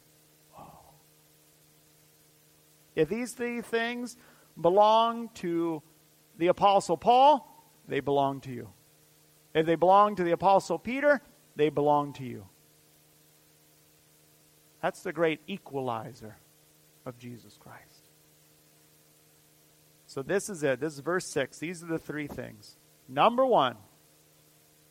Oh. 0.59 0.63
If 2.95 3.09
these 3.09 3.33
three 3.33 3.63
things 3.63 4.17
belong 4.61 5.31
to 5.37 5.83
the 6.39 6.49
Apostle 6.49 6.97
Paul, 6.97 7.47
they 7.89 8.01
belong 8.01 8.41
to 8.43 8.51
you. 8.51 8.69
If 9.55 9.67
they 9.67 9.75
belong 9.75 10.17
to 10.17 10.25
the 10.25 10.31
Apostle 10.31 10.79
Peter, 10.79 11.21
they 11.57 11.69
belong 11.69 12.13
to 12.15 12.25
you. 12.25 12.47
That's 14.83 15.03
the 15.03 15.13
great 15.13 15.41
equalizer 15.47 16.37
of 17.05 17.19
Jesus 17.19 17.59
Christ. 17.59 18.00
So 20.11 20.23
this 20.23 20.51
is 20.51 20.65
it. 20.65 20.81
This 20.81 20.95
is 20.95 20.99
verse 20.99 21.25
6. 21.27 21.61
These 21.61 21.85
are 21.85 21.87
the 21.87 21.97
three 21.97 22.27
things. 22.27 22.75
Number 23.09 23.47
one, 23.47 23.77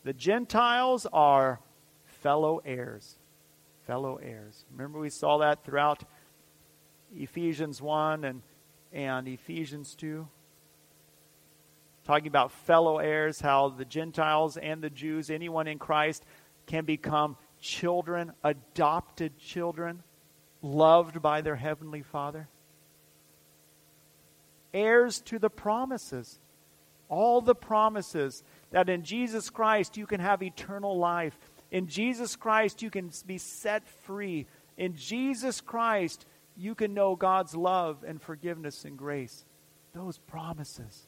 the 0.05 0.13
Gentiles 0.13 1.05
are 1.11 1.59
fellow 2.05 2.61
heirs. 2.63 3.17
Fellow 3.85 4.15
heirs. 4.15 4.63
Remember, 4.71 4.97
we 4.97 5.09
saw 5.09 5.39
that 5.39 5.65
throughout 5.65 6.05
Ephesians 7.13 7.81
1 7.81 8.23
and, 8.23 8.41
and 8.93 9.27
Ephesians 9.27 9.93
2. 9.95 10.25
Talking 12.05 12.27
about 12.27 12.53
fellow 12.53 12.99
heirs, 12.99 13.41
how 13.41 13.67
the 13.67 13.83
Gentiles 13.83 14.55
and 14.55 14.81
the 14.81 14.89
Jews, 14.89 15.29
anyone 15.29 15.67
in 15.67 15.79
Christ, 15.79 16.23
can 16.65 16.85
become 16.85 17.35
children, 17.59 18.31
adopted 18.41 19.37
children, 19.37 20.01
loved 20.61 21.21
by 21.21 21.41
their 21.41 21.57
Heavenly 21.57 22.03
Father. 22.03 22.47
Heirs 24.73 25.21
to 25.21 25.39
the 25.39 25.49
promises. 25.49 26.39
All 27.07 27.41
the 27.41 27.55
promises 27.55 28.43
that 28.71 28.89
in 28.89 29.03
Jesus 29.03 29.49
Christ 29.49 29.97
you 29.97 30.05
can 30.05 30.19
have 30.19 30.43
eternal 30.43 30.97
life. 30.97 31.37
In 31.71 31.87
Jesus 31.87 32.35
Christ 32.35 32.81
you 32.81 32.89
can 32.89 33.11
be 33.25 33.37
set 33.37 33.87
free. 33.87 34.45
In 34.77 34.95
Jesus 34.95 35.61
Christ 35.61 36.25
you 36.55 36.75
can 36.75 36.93
know 36.93 37.15
God's 37.15 37.55
love 37.55 38.03
and 38.07 38.21
forgiveness 38.21 38.85
and 38.85 38.97
grace. 38.97 39.45
Those 39.93 40.17
promises. 40.17 41.07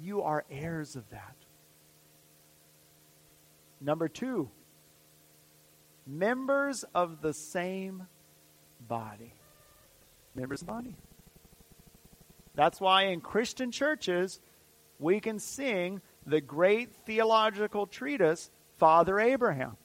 You 0.00 0.22
are 0.22 0.44
heirs 0.50 0.94
of 0.94 1.08
that. 1.10 1.34
Number 3.80 4.08
two, 4.08 4.50
members 6.06 6.84
of 6.94 7.20
the 7.20 7.32
same 7.32 8.06
body. 8.86 9.32
Members 10.34 10.62
of 10.62 10.66
the 10.66 10.72
body. 10.72 10.96
That's 12.58 12.80
why 12.80 13.04
in 13.04 13.20
Christian 13.20 13.70
churches, 13.70 14.40
we 14.98 15.20
can 15.20 15.38
sing 15.38 16.00
the 16.26 16.40
great 16.40 16.92
theological 17.06 17.86
treatise, 17.86 18.50
Father 18.78 19.20
Abraham. 19.20 19.76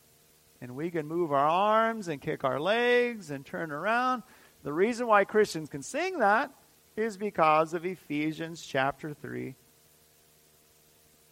And 0.60 0.76
we 0.76 0.90
can 0.90 1.08
move 1.08 1.32
our 1.32 1.48
arms 1.48 2.08
and 2.08 2.20
kick 2.20 2.44
our 2.44 2.60
legs 2.60 3.30
and 3.30 3.46
turn 3.46 3.72
around. 3.72 4.24
The 4.64 4.74
reason 4.74 5.06
why 5.06 5.24
Christians 5.24 5.70
can 5.70 5.84
sing 5.84 6.18
that 6.18 6.50
is 6.96 7.16
because 7.16 7.76
of 7.76 7.86
Ephesians 7.86 8.66
chapter 8.66 9.14
3, 9.14 9.54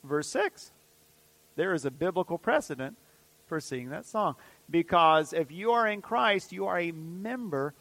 verse 0.04 0.28
6. 0.28 0.72
There 1.56 1.74
is 1.74 1.86
a 1.86 1.92
biblical 1.92 2.38
precedent 2.38 3.00
for 3.48 3.60
singing 3.60 3.90
that 3.90 4.06
song. 4.06 4.36
Because 4.70 5.34
if 5.34 5.52
you 5.52 5.72
are 5.72 5.88
in 5.88 6.04
Christ, 6.04 6.52
you 6.52 6.68
are 6.68 6.80
a 6.80 6.92
member 6.92 7.74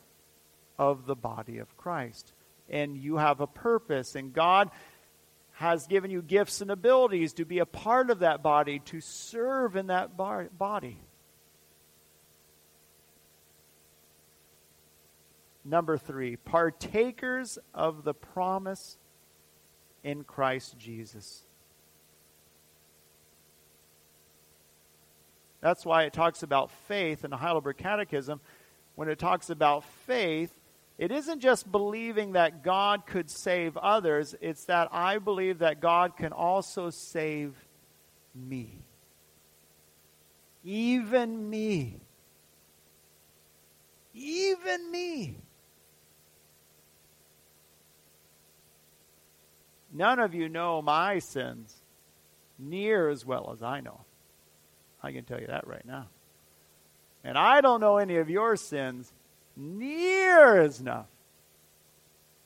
of 0.79 1.05
the 1.05 1.15
body 1.15 1.59
of 1.59 1.77
Christ. 1.77 2.33
And 2.71 2.97
you 2.97 3.17
have 3.17 3.41
a 3.41 3.47
purpose. 3.47 4.15
And 4.15 4.33
God 4.33 4.71
has 5.53 5.87
given 5.87 6.11
you 6.11 6.23
gifts 6.23 6.63
and 6.63 6.71
abilities 6.71 7.35
to 7.35 7.45
be 7.45 7.59
a 7.59 7.67
part 7.67 8.09
of 8.09 8.21
that 8.21 8.43
body, 8.43 8.79
to 8.87 9.01
serve 9.01 9.77
in 9.77 9.89
that 9.89 10.17
bar- 10.17 10.49
body. 10.57 10.99
Number 15.65 15.99
three, 15.99 16.37
partakers 16.37 17.59
of 17.75 18.05
the 18.05 18.15
promise 18.15 18.97
in 20.03 20.25
Christ 20.25 20.79
Jesus. 20.79 21.45
That's 25.61 25.85
why 25.85 26.05
it 26.05 26.15
talks 26.15 26.43
about 26.43 26.71
faith 26.89 27.25
in 27.25 27.31
the 27.31 27.37
Heidelberg 27.37 27.77
Catechism. 27.77 28.41
When 28.95 29.09
it 29.09 29.19
talks 29.19 29.51
about 29.51 29.85
faith, 30.07 30.53
it 31.01 31.11
isn't 31.11 31.41
just 31.41 31.73
believing 31.73 32.33
that 32.33 32.63
God 32.63 33.07
could 33.07 33.31
save 33.31 33.75
others, 33.79 34.35
it's 34.43 34.67
that 34.67 34.91
I 34.93 35.17
believe 35.17 35.61
that 35.61 35.81
God 35.81 36.15
can 36.15 36.31
also 36.31 36.91
save 36.91 37.55
me. 38.35 38.83
Even 40.63 41.49
me. 41.49 42.03
Even 44.13 44.91
me. 44.91 45.39
None 49.91 50.19
of 50.19 50.35
you 50.35 50.51
know 50.51 50.83
my 50.83 51.19
sins 51.19 51.77
near 52.59 53.09
as 53.09 53.25
well 53.25 53.53
as 53.55 53.63
I 53.63 53.81
know. 53.81 54.03
I 55.03 55.13
can 55.13 55.25
tell 55.25 55.41
you 55.41 55.47
that 55.47 55.67
right 55.67 55.87
now. 55.87 56.09
And 57.25 57.39
I 57.39 57.63
don't 57.63 57.81
know 57.81 57.97
any 57.97 58.19
of 58.19 58.29
your 58.29 58.55
sins 58.57 59.15
near 59.61 60.61
as 60.61 60.81
enough 60.81 61.07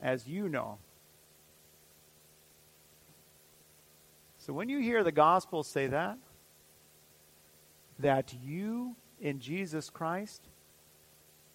as 0.00 0.26
you 0.26 0.48
know. 0.48 0.78
So 4.38 4.52
when 4.52 4.68
you 4.68 4.80
hear 4.80 5.02
the 5.02 5.12
gospel 5.12 5.62
say 5.62 5.86
that, 5.86 6.18
that 7.98 8.34
you 8.44 8.96
in 9.20 9.40
Jesus 9.40 9.88
Christ, 9.88 10.42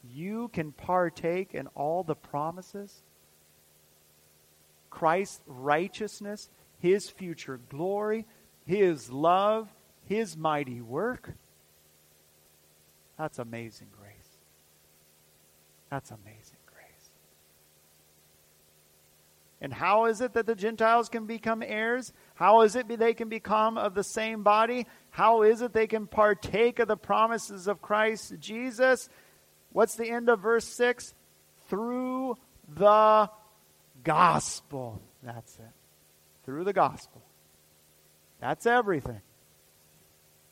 you 0.04 0.48
can 0.48 0.72
partake 0.72 1.54
in 1.54 1.68
all 1.68 2.04
the 2.04 2.16
promises, 2.16 3.04
Christ's 4.90 5.42
righteousness, 5.46 6.50
his 6.80 7.10
future 7.10 7.60
glory, 7.70 8.26
his 8.66 9.12
love, 9.12 9.70
his 10.06 10.36
mighty 10.36 10.82
work. 10.82 11.34
That's 13.18 13.38
amazing. 13.38 13.90
That's 15.90 16.12
amazing 16.12 16.58
grace. 16.66 17.10
And 19.62 19.74
how 19.74 20.06
is 20.06 20.22
it 20.22 20.34
that 20.34 20.46
the 20.46 20.56
Gentiles 20.56 21.10
can 21.10 21.26
become 21.26 21.64
heirs? 21.64 22.14
How 22.36 22.62
is 22.62 22.76
it 22.76 22.88
they 22.88 23.14
can 23.14 23.30
become 23.30 23.78
of 23.78 23.96
the 23.96 24.04
same 24.04 24.44
body? 24.44 24.88
How 25.10 25.42
is 25.42 25.62
it 25.62 25.74
they 25.74 25.88
can 25.88 26.08
partake 26.08 26.80
of 26.80 26.88
the 26.88 26.98
promises 26.98 27.68
of 27.68 27.82
Christ 27.82 28.36
Jesus? 28.40 29.10
What's 29.72 29.96
the 29.96 30.10
end 30.10 30.30
of 30.30 30.40
verse 30.40 30.66
6? 30.66 31.14
Through 31.68 32.36
the 32.68 33.30
gospel. 34.04 35.02
That's 35.24 35.56
it. 35.56 35.74
Through 36.46 36.64
the 36.64 36.74
gospel. 36.74 37.22
That's 38.40 38.66
everything. 38.66 39.22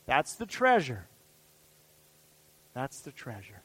That's 0.05 0.35
the 0.35 0.45
treasure. 0.45 1.07
That's 2.73 3.01
the 3.01 3.11
treasure. 3.11 3.61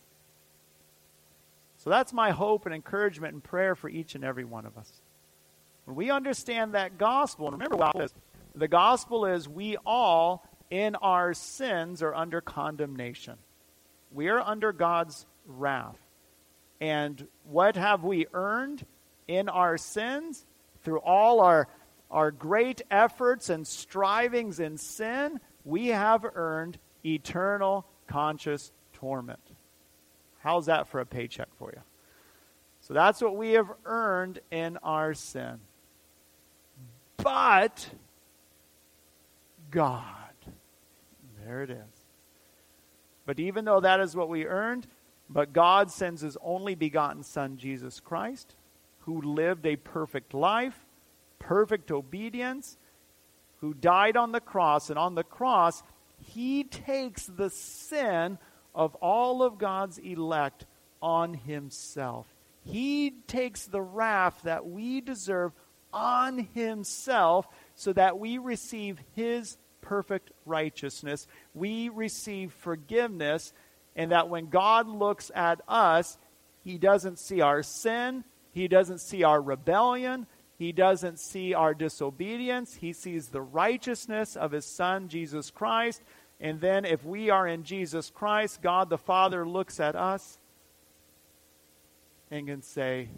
So 1.83 1.91
that's 1.91 2.13
my 2.13 2.31
hope 2.31 2.65
and 2.65 2.73
encouragement 2.73 3.35
and 3.35 3.43
prayer 3.43 3.75
for 3.75 3.91
each 3.91 4.15
and 4.15 4.23
every 4.23 4.45
one 4.45 4.67
of 4.67 4.79
us. 4.79 5.03
When 5.85 5.97
we 5.97 6.13
understand 6.13 6.75
that 6.75 6.97
gospel, 6.97 7.49
and 7.49 7.55
remember 7.55 7.77
what 7.77 8.01
is, 8.01 8.15
the 8.55 8.69
gospel 8.69 9.27
is 9.27 9.49
we 9.49 9.77
all 9.85 10.47
in 10.71 10.95
our 10.95 11.35
sins 11.35 12.01
are 12.01 12.15
under 12.15 12.41
condemnation. 12.41 13.35
We 14.13 14.29
are 14.29 14.41
under 14.41 14.73
God's 14.73 15.27
wrath. 15.45 15.99
And 16.81 17.27
what 17.51 17.75
have 17.75 18.05
we 18.05 18.27
earned 18.33 18.87
in 19.27 19.49
our 19.49 19.77
sins? 19.77 20.47
Through 20.85 21.01
all 21.01 21.41
our, 21.41 21.67
our 22.13 22.31
great 22.31 22.83
efforts 22.93 23.49
and 23.49 23.67
strivings 23.67 24.61
in 24.61 24.79
sin, 24.79 25.41
we 25.65 25.89
have 25.89 26.25
earned 26.33 26.79
eternal 27.05 27.87
conscious 28.07 28.71
torment. 28.93 29.52
How's 30.43 30.67
that 30.67 30.89
for 30.89 31.01
a 31.01 31.07
paycheck 31.07 31.49
for 31.59 31.73
you? 31.75 31.83
So 32.81 32.95
that's 32.95 33.21
what 33.21 33.37
we 33.37 33.53
have 33.53 33.71
earned 33.85 34.41
in 34.51 34.77
our 34.79 35.15
sin. 35.15 35.61
But 37.17 37.89
God, 39.71 40.05
there 41.45 41.63
it 41.63 41.71
is. 41.71 42.07
But 43.25 43.39
even 43.39 43.65
though 43.65 43.81
that 43.81 44.01
is 44.01 44.17
what 44.17 44.29
we 44.29 44.47
earned, 44.47 44.89
but 45.31 45.53
God 45.53 45.91
sends 45.91 46.23
his 46.23 46.37
only 46.43 46.75
begotten 46.75 47.23
Son, 47.23 47.57
Jesus 47.57 48.01
Christ, 48.01 48.57
who 49.01 49.23
lived 49.23 49.65
a 49.65 49.77
perfect 49.77 50.35
life, 50.35 50.85
perfect 51.39 51.93
obedience, 51.93 52.77
who 53.61 53.75
died 53.75 54.17
on 54.17 54.33
the 54.33 54.41
cross. 54.41 54.91
And 54.91 54.99
on 54.99 55.15
the 55.15 55.23
cross, 55.23 55.85
he 56.19 56.65
takes 56.65 57.27
the 57.27 57.49
sin 57.49 58.39
of 58.75 58.95
all 58.97 59.43
of 59.43 59.59
God's 59.59 59.99
elect 59.99 60.67
on 61.01 61.35
himself. 61.35 62.27
He 62.65 63.11
takes 63.27 63.67
the 63.67 63.83
wrath 63.83 64.41
that 64.45 64.67
we 64.67 65.01
deserve 65.01 65.53
on 65.93 66.49
himself 66.55 67.47
so 67.75 67.93
that 67.93 68.19
we 68.19 68.39
receive 68.39 68.99
his 69.15 69.57
perfect 69.81 70.31
righteousness. 70.47 71.27
We 71.55 71.89
receive 71.89 72.53
forgiveness, 72.53 73.53
and 73.97 74.13
that 74.13 74.29
when 74.29 74.49
God 74.49 74.89
looks 74.89 75.31
at 75.35 75.61
us, 75.69 76.17
he 76.65 76.79
doesn't 76.79 77.19
see 77.19 77.41
our 77.41 77.63
sin, 77.63 78.25
he 78.53 78.69
doesn't 78.69 79.01
see 79.01 79.25
our 79.25 79.43
rebellion, 79.43 80.27
he 80.57 80.71
doesn't 80.71 81.19
see 81.19 81.55
our 81.55 81.75
disobedience. 81.75 82.77
He 82.77 82.93
sees 82.93 83.29
the 83.29 83.43
righteousness 83.43 84.37
of 84.37 84.53
his 84.53 84.65
Son, 84.65 85.09
Jesus 85.09 85.51
Christ. 85.51 86.03
And 86.43 86.61
then, 86.61 86.85
if 86.85 87.05
we 87.05 87.31
are 87.31 87.47
in 87.47 87.63
Jesus 87.63 88.11
Christ, 88.11 88.61
God 88.61 88.91
the 88.91 88.99
Father 88.99 89.47
looks 89.47 89.79
at 89.79 89.95
us 89.95 90.41
and 92.33 92.49
can 92.49 92.63
say, 92.63 93.09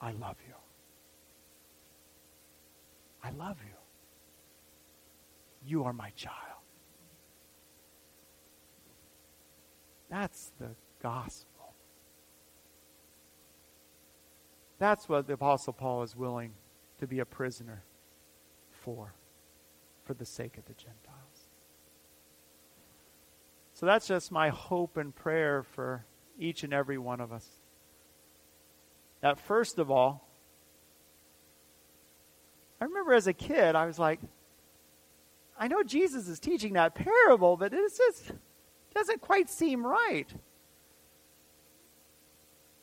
I 0.00 0.10
love 0.10 0.36
you. 0.48 0.54
I 3.22 3.30
love 3.30 3.58
you. 3.64 3.74
You 5.64 5.84
are 5.84 5.92
my 5.92 6.10
child. 6.16 6.34
That's 10.10 10.50
the 10.58 10.70
gospel. 11.00 11.74
That's 14.80 15.08
what 15.08 15.28
the 15.28 15.34
Apostle 15.34 15.74
Paul 15.74 16.02
is 16.02 16.16
willing 16.16 16.54
to 16.98 17.06
be 17.06 17.20
a 17.20 17.24
prisoner 17.24 17.84
for, 18.72 19.14
for 20.04 20.14
the 20.14 20.24
sake 20.24 20.58
of 20.58 20.64
the 20.64 20.74
Gentiles. 20.74 21.07
So 23.78 23.86
that's 23.86 24.08
just 24.08 24.32
my 24.32 24.48
hope 24.48 24.96
and 24.96 25.14
prayer 25.14 25.62
for 25.62 26.04
each 26.36 26.64
and 26.64 26.72
every 26.72 26.98
one 26.98 27.20
of 27.20 27.30
us. 27.30 27.48
That 29.20 29.38
first 29.38 29.78
of 29.78 29.88
all, 29.88 30.28
I 32.80 32.86
remember 32.86 33.14
as 33.14 33.28
a 33.28 33.32
kid, 33.32 33.76
I 33.76 33.86
was 33.86 33.96
like, 33.96 34.18
I 35.56 35.68
know 35.68 35.84
Jesus 35.84 36.26
is 36.26 36.40
teaching 36.40 36.72
that 36.72 36.96
parable, 36.96 37.56
but 37.56 37.72
it 37.72 37.96
just 37.96 38.32
doesn't 38.96 39.20
quite 39.20 39.48
seem 39.48 39.86
right. 39.86 40.26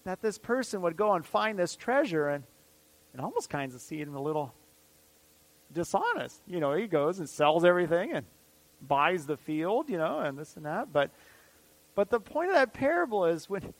That 0.05 0.21
this 0.21 0.37
person 0.37 0.81
would 0.83 0.95
go 0.95 1.11
and 1.11 1.25
find 1.25 1.59
this 1.59 1.75
treasure 1.75 2.29
and, 2.29 2.45
and 3.11 3.21
almost 3.21 3.49
kind 3.49 3.73
of 3.73 3.81
see 3.81 3.99
him 3.99 4.15
a 4.15 4.21
little 4.21 4.53
dishonest. 5.73 6.41
You 6.47 6.61
know, 6.61 6.73
he 6.73 6.87
goes 6.87 7.19
and 7.19 7.27
sells 7.27 7.65
everything 7.65 8.13
and 8.13 8.25
buys 8.81 9.25
the 9.25 9.37
field, 9.37 9.89
you 9.89 9.97
know, 9.97 10.19
and 10.19 10.37
this 10.37 10.55
and 10.55 10.65
that. 10.65 10.91
But 10.91 11.11
but 11.95 12.09
the 12.09 12.19
point 12.19 12.49
of 12.49 12.55
that 12.55 12.73
parable 12.73 13.25
is 13.25 13.49
when 13.49 13.73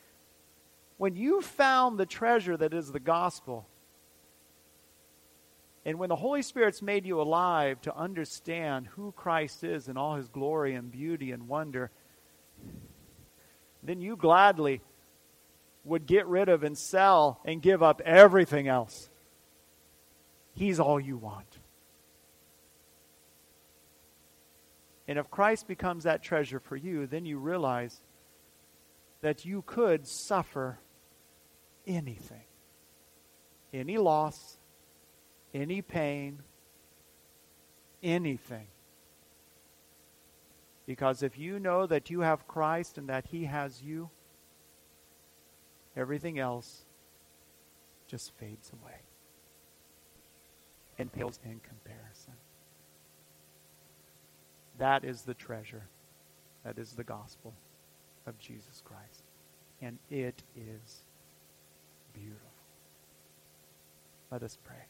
when 0.98 1.16
you 1.16 1.42
found 1.42 1.98
the 1.98 2.06
treasure 2.06 2.56
that 2.56 2.74
is 2.74 2.92
the 2.92 3.00
gospel, 3.00 3.68
and 5.84 6.00
when 6.00 6.10
the 6.10 6.16
Holy 6.16 6.42
Spirit's 6.42 6.82
made 6.82 7.06
you 7.06 7.22
alive 7.22 7.82
to 7.82 7.96
understand 7.96 8.88
who 8.88 9.12
Christ 9.12 9.64
is 9.64 9.88
in 9.88 9.98
all 9.98 10.16
his 10.16 10.28
glory 10.28 10.74
and 10.74 10.92
beauty 10.92 11.32
and 11.32 11.48
wonder, 11.48 11.92
then 13.84 14.02
you 14.02 14.16
gladly 14.16 14.82
would 15.84 16.08
get 16.08 16.26
rid 16.26 16.50
of 16.50 16.64
and 16.64 16.78
sell 16.78 17.40
and 17.46 17.62
give 17.62 17.84
up 17.84 18.02
everything 18.02 18.68
else. 18.68 19.10
He's 20.56 20.80
all 20.80 21.00
you 21.00 21.18
want. 21.18 21.60
And 25.08 25.20
if 25.20 25.30
Christ 25.30 25.68
becomes 25.68 26.04
that 26.04 26.24
treasure 26.24 26.60
for 26.60 26.76
you, 26.76 27.06
then 27.06 27.26
you 27.26 27.38
realize 27.38 28.02
that 29.22 29.46
you 29.46 29.62
could 29.62 30.08
suffer 30.08 30.80
anything 31.86 32.46
any 33.76 33.98
loss, 33.98 34.58
any 35.54 35.82
pain, 35.82 36.40
anything. 38.02 38.68
Because 40.86 41.24
if 41.24 41.38
you 41.38 41.60
know 41.60 41.86
that 41.86 42.10
you 42.10 42.22
have 42.22 42.48
Christ 42.48 42.98
and 42.98 43.10
that 43.10 43.26
He 43.28 43.46
has 43.46 43.82
you, 43.82 44.10
everything 45.96 46.40
else 46.40 46.86
just 48.08 48.32
fades 48.38 48.72
away 48.72 49.02
and 50.98 51.12
pales 51.12 51.40
in 51.44 51.60
comparison. 51.60 52.34
That 54.78 55.04
is 55.04 55.22
the 55.22 55.34
treasure. 55.34 55.84
That 56.64 56.78
is 56.78 56.94
the 56.94 57.04
gospel 57.04 57.54
of 58.26 58.38
Jesus 58.40 58.82
Christ. 58.84 59.24
And 59.82 60.00
it 60.10 60.44
is 60.56 61.04
beautiful. 62.14 62.50
Let 64.32 64.44
us 64.44 64.58
pray. 64.64 64.88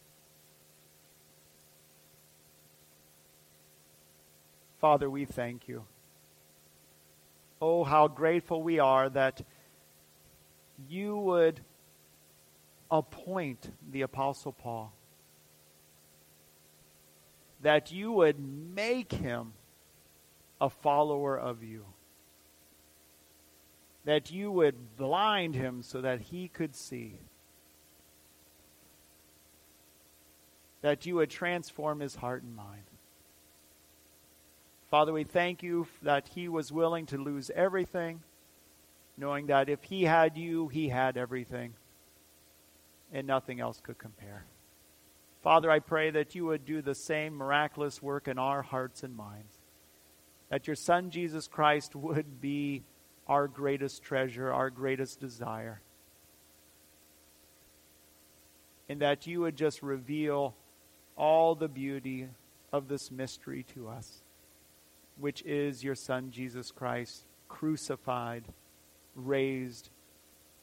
Father, 4.79 5.09
we 5.09 5.25
thank 5.25 5.67
you. 5.67 5.83
Oh, 7.61 7.83
how 7.83 8.07
grateful 8.07 8.61
we 8.61 8.79
are 8.79 9.09
that 9.09 9.41
you 10.87 11.17
would 11.17 11.61
appoint 12.91 13.71
the 13.91 14.03
Apostle 14.03 14.51
Paul, 14.51 14.93
that 17.61 17.91
you 17.91 18.11
would 18.11 18.37
make 18.39 19.11
him 19.11 19.53
a 20.61 20.69
follower 20.69 21.37
of 21.37 21.63
you, 21.63 21.85
that 24.05 24.31
you 24.31 24.51
would 24.51 24.95
blind 24.97 25.55
him 25.55 25.81
so 25.81 26.01
that 26.01 26.21
he 26.21 26.47
could 26.47 26.75
see, 26.75 27.19
that 30.81 31.05
you 31.05 31.15
would 31.15 31.29
transform 31.29 31.99
his 31.99 32.15
heart 32.15 32.43
and 32.43 32.55
mind. 32.55 32.83
Father, 34.89 35.11
we 35.11 35.23
thank 35.23 35.63
you 35.63 35.87
that 36.03 36.29
he 36.29 36.47
was 36.47 36.71
willing 36.71 37.05
to 37.07 37.17
lose 37.17 37.49
everything, 37.53 38.21
knowing 39.17 39.47
that 39.47 39.67
if 39.67 39.83
he 39.83 40.03
had 40.03 40.37
you, 40.37 40.67
he 40.67 40.89
had 40.89 41.17
everything, 41.17 41.73
and 43.11 43.25
nothing 43.25 43.59
else 43.59 43.81
could 43.81 43.97
compare. 43.97 44.45
Father, 45.41 45.69
I 45.69 45.79
pray 45.79 46.11
that 46.11 46.33
you 46.33 46.45
would 46.45 46.65
do 46.65 46.81
the 46.81 46.95
same 46.95 47.35
miraculous 47.35 48.01
work 48.01 48.27
in 48.27 48.39
our 48.39 48.61
hearts 48.61 49.03
and 49.03 49.15
minds. 49.15 49.54
That 50.49 50.67
your 50.67 50.75
Son, 50.75 51.09
Jesus 51.09 51.47
Christ, 51.47 51.95
would 51.95 52.39
be 52.41 52.83
our 53.27 53.47
greatest 53.47 54.03
treasure, 54.03 54.51
our 54.51 54.69
greatest 54.69 55.19
desire. 55.19 55.81
And 58.87 59.01
that 59.01 59.25
you 59.25 59.41
would 59.41 59.55
just 59.55 59.81
reveal 59.81 60.55
all 61.15 61.55
the 61.55 61.67
beauty 61.67 62.27
of 62.71 62.87
this 62.87 63.09
mystery 63.09 63.65
to 63.73 63.87
us 63.87 64.21
which 65.17 65.41
is 65.43 65.83
your 65.83 65.95
Son, 65.95 66.31
Jesus 66.31 66.71
Christ, 66.71 67.23
crucified, 67.47 68.43
raised, 69.15 69.89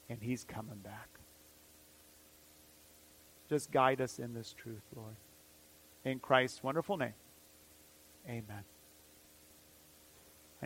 and 0.09 0.19
he's 0.21 0.45
coming 0.45 0.79
back. 0.79 1.09
Just 3.49 3.71
guide 3.71 4.01
us 4.01 4.19
in 4.19 4.35
this 4.35 4.55
truth, 4.57 4.83
Lord. 4.95 5.17
In 6.05 6.19
Christ's 6.19 6.63
wonderful 6.63 6.97
name, 6.97 7.15
amen. 8.27 8.65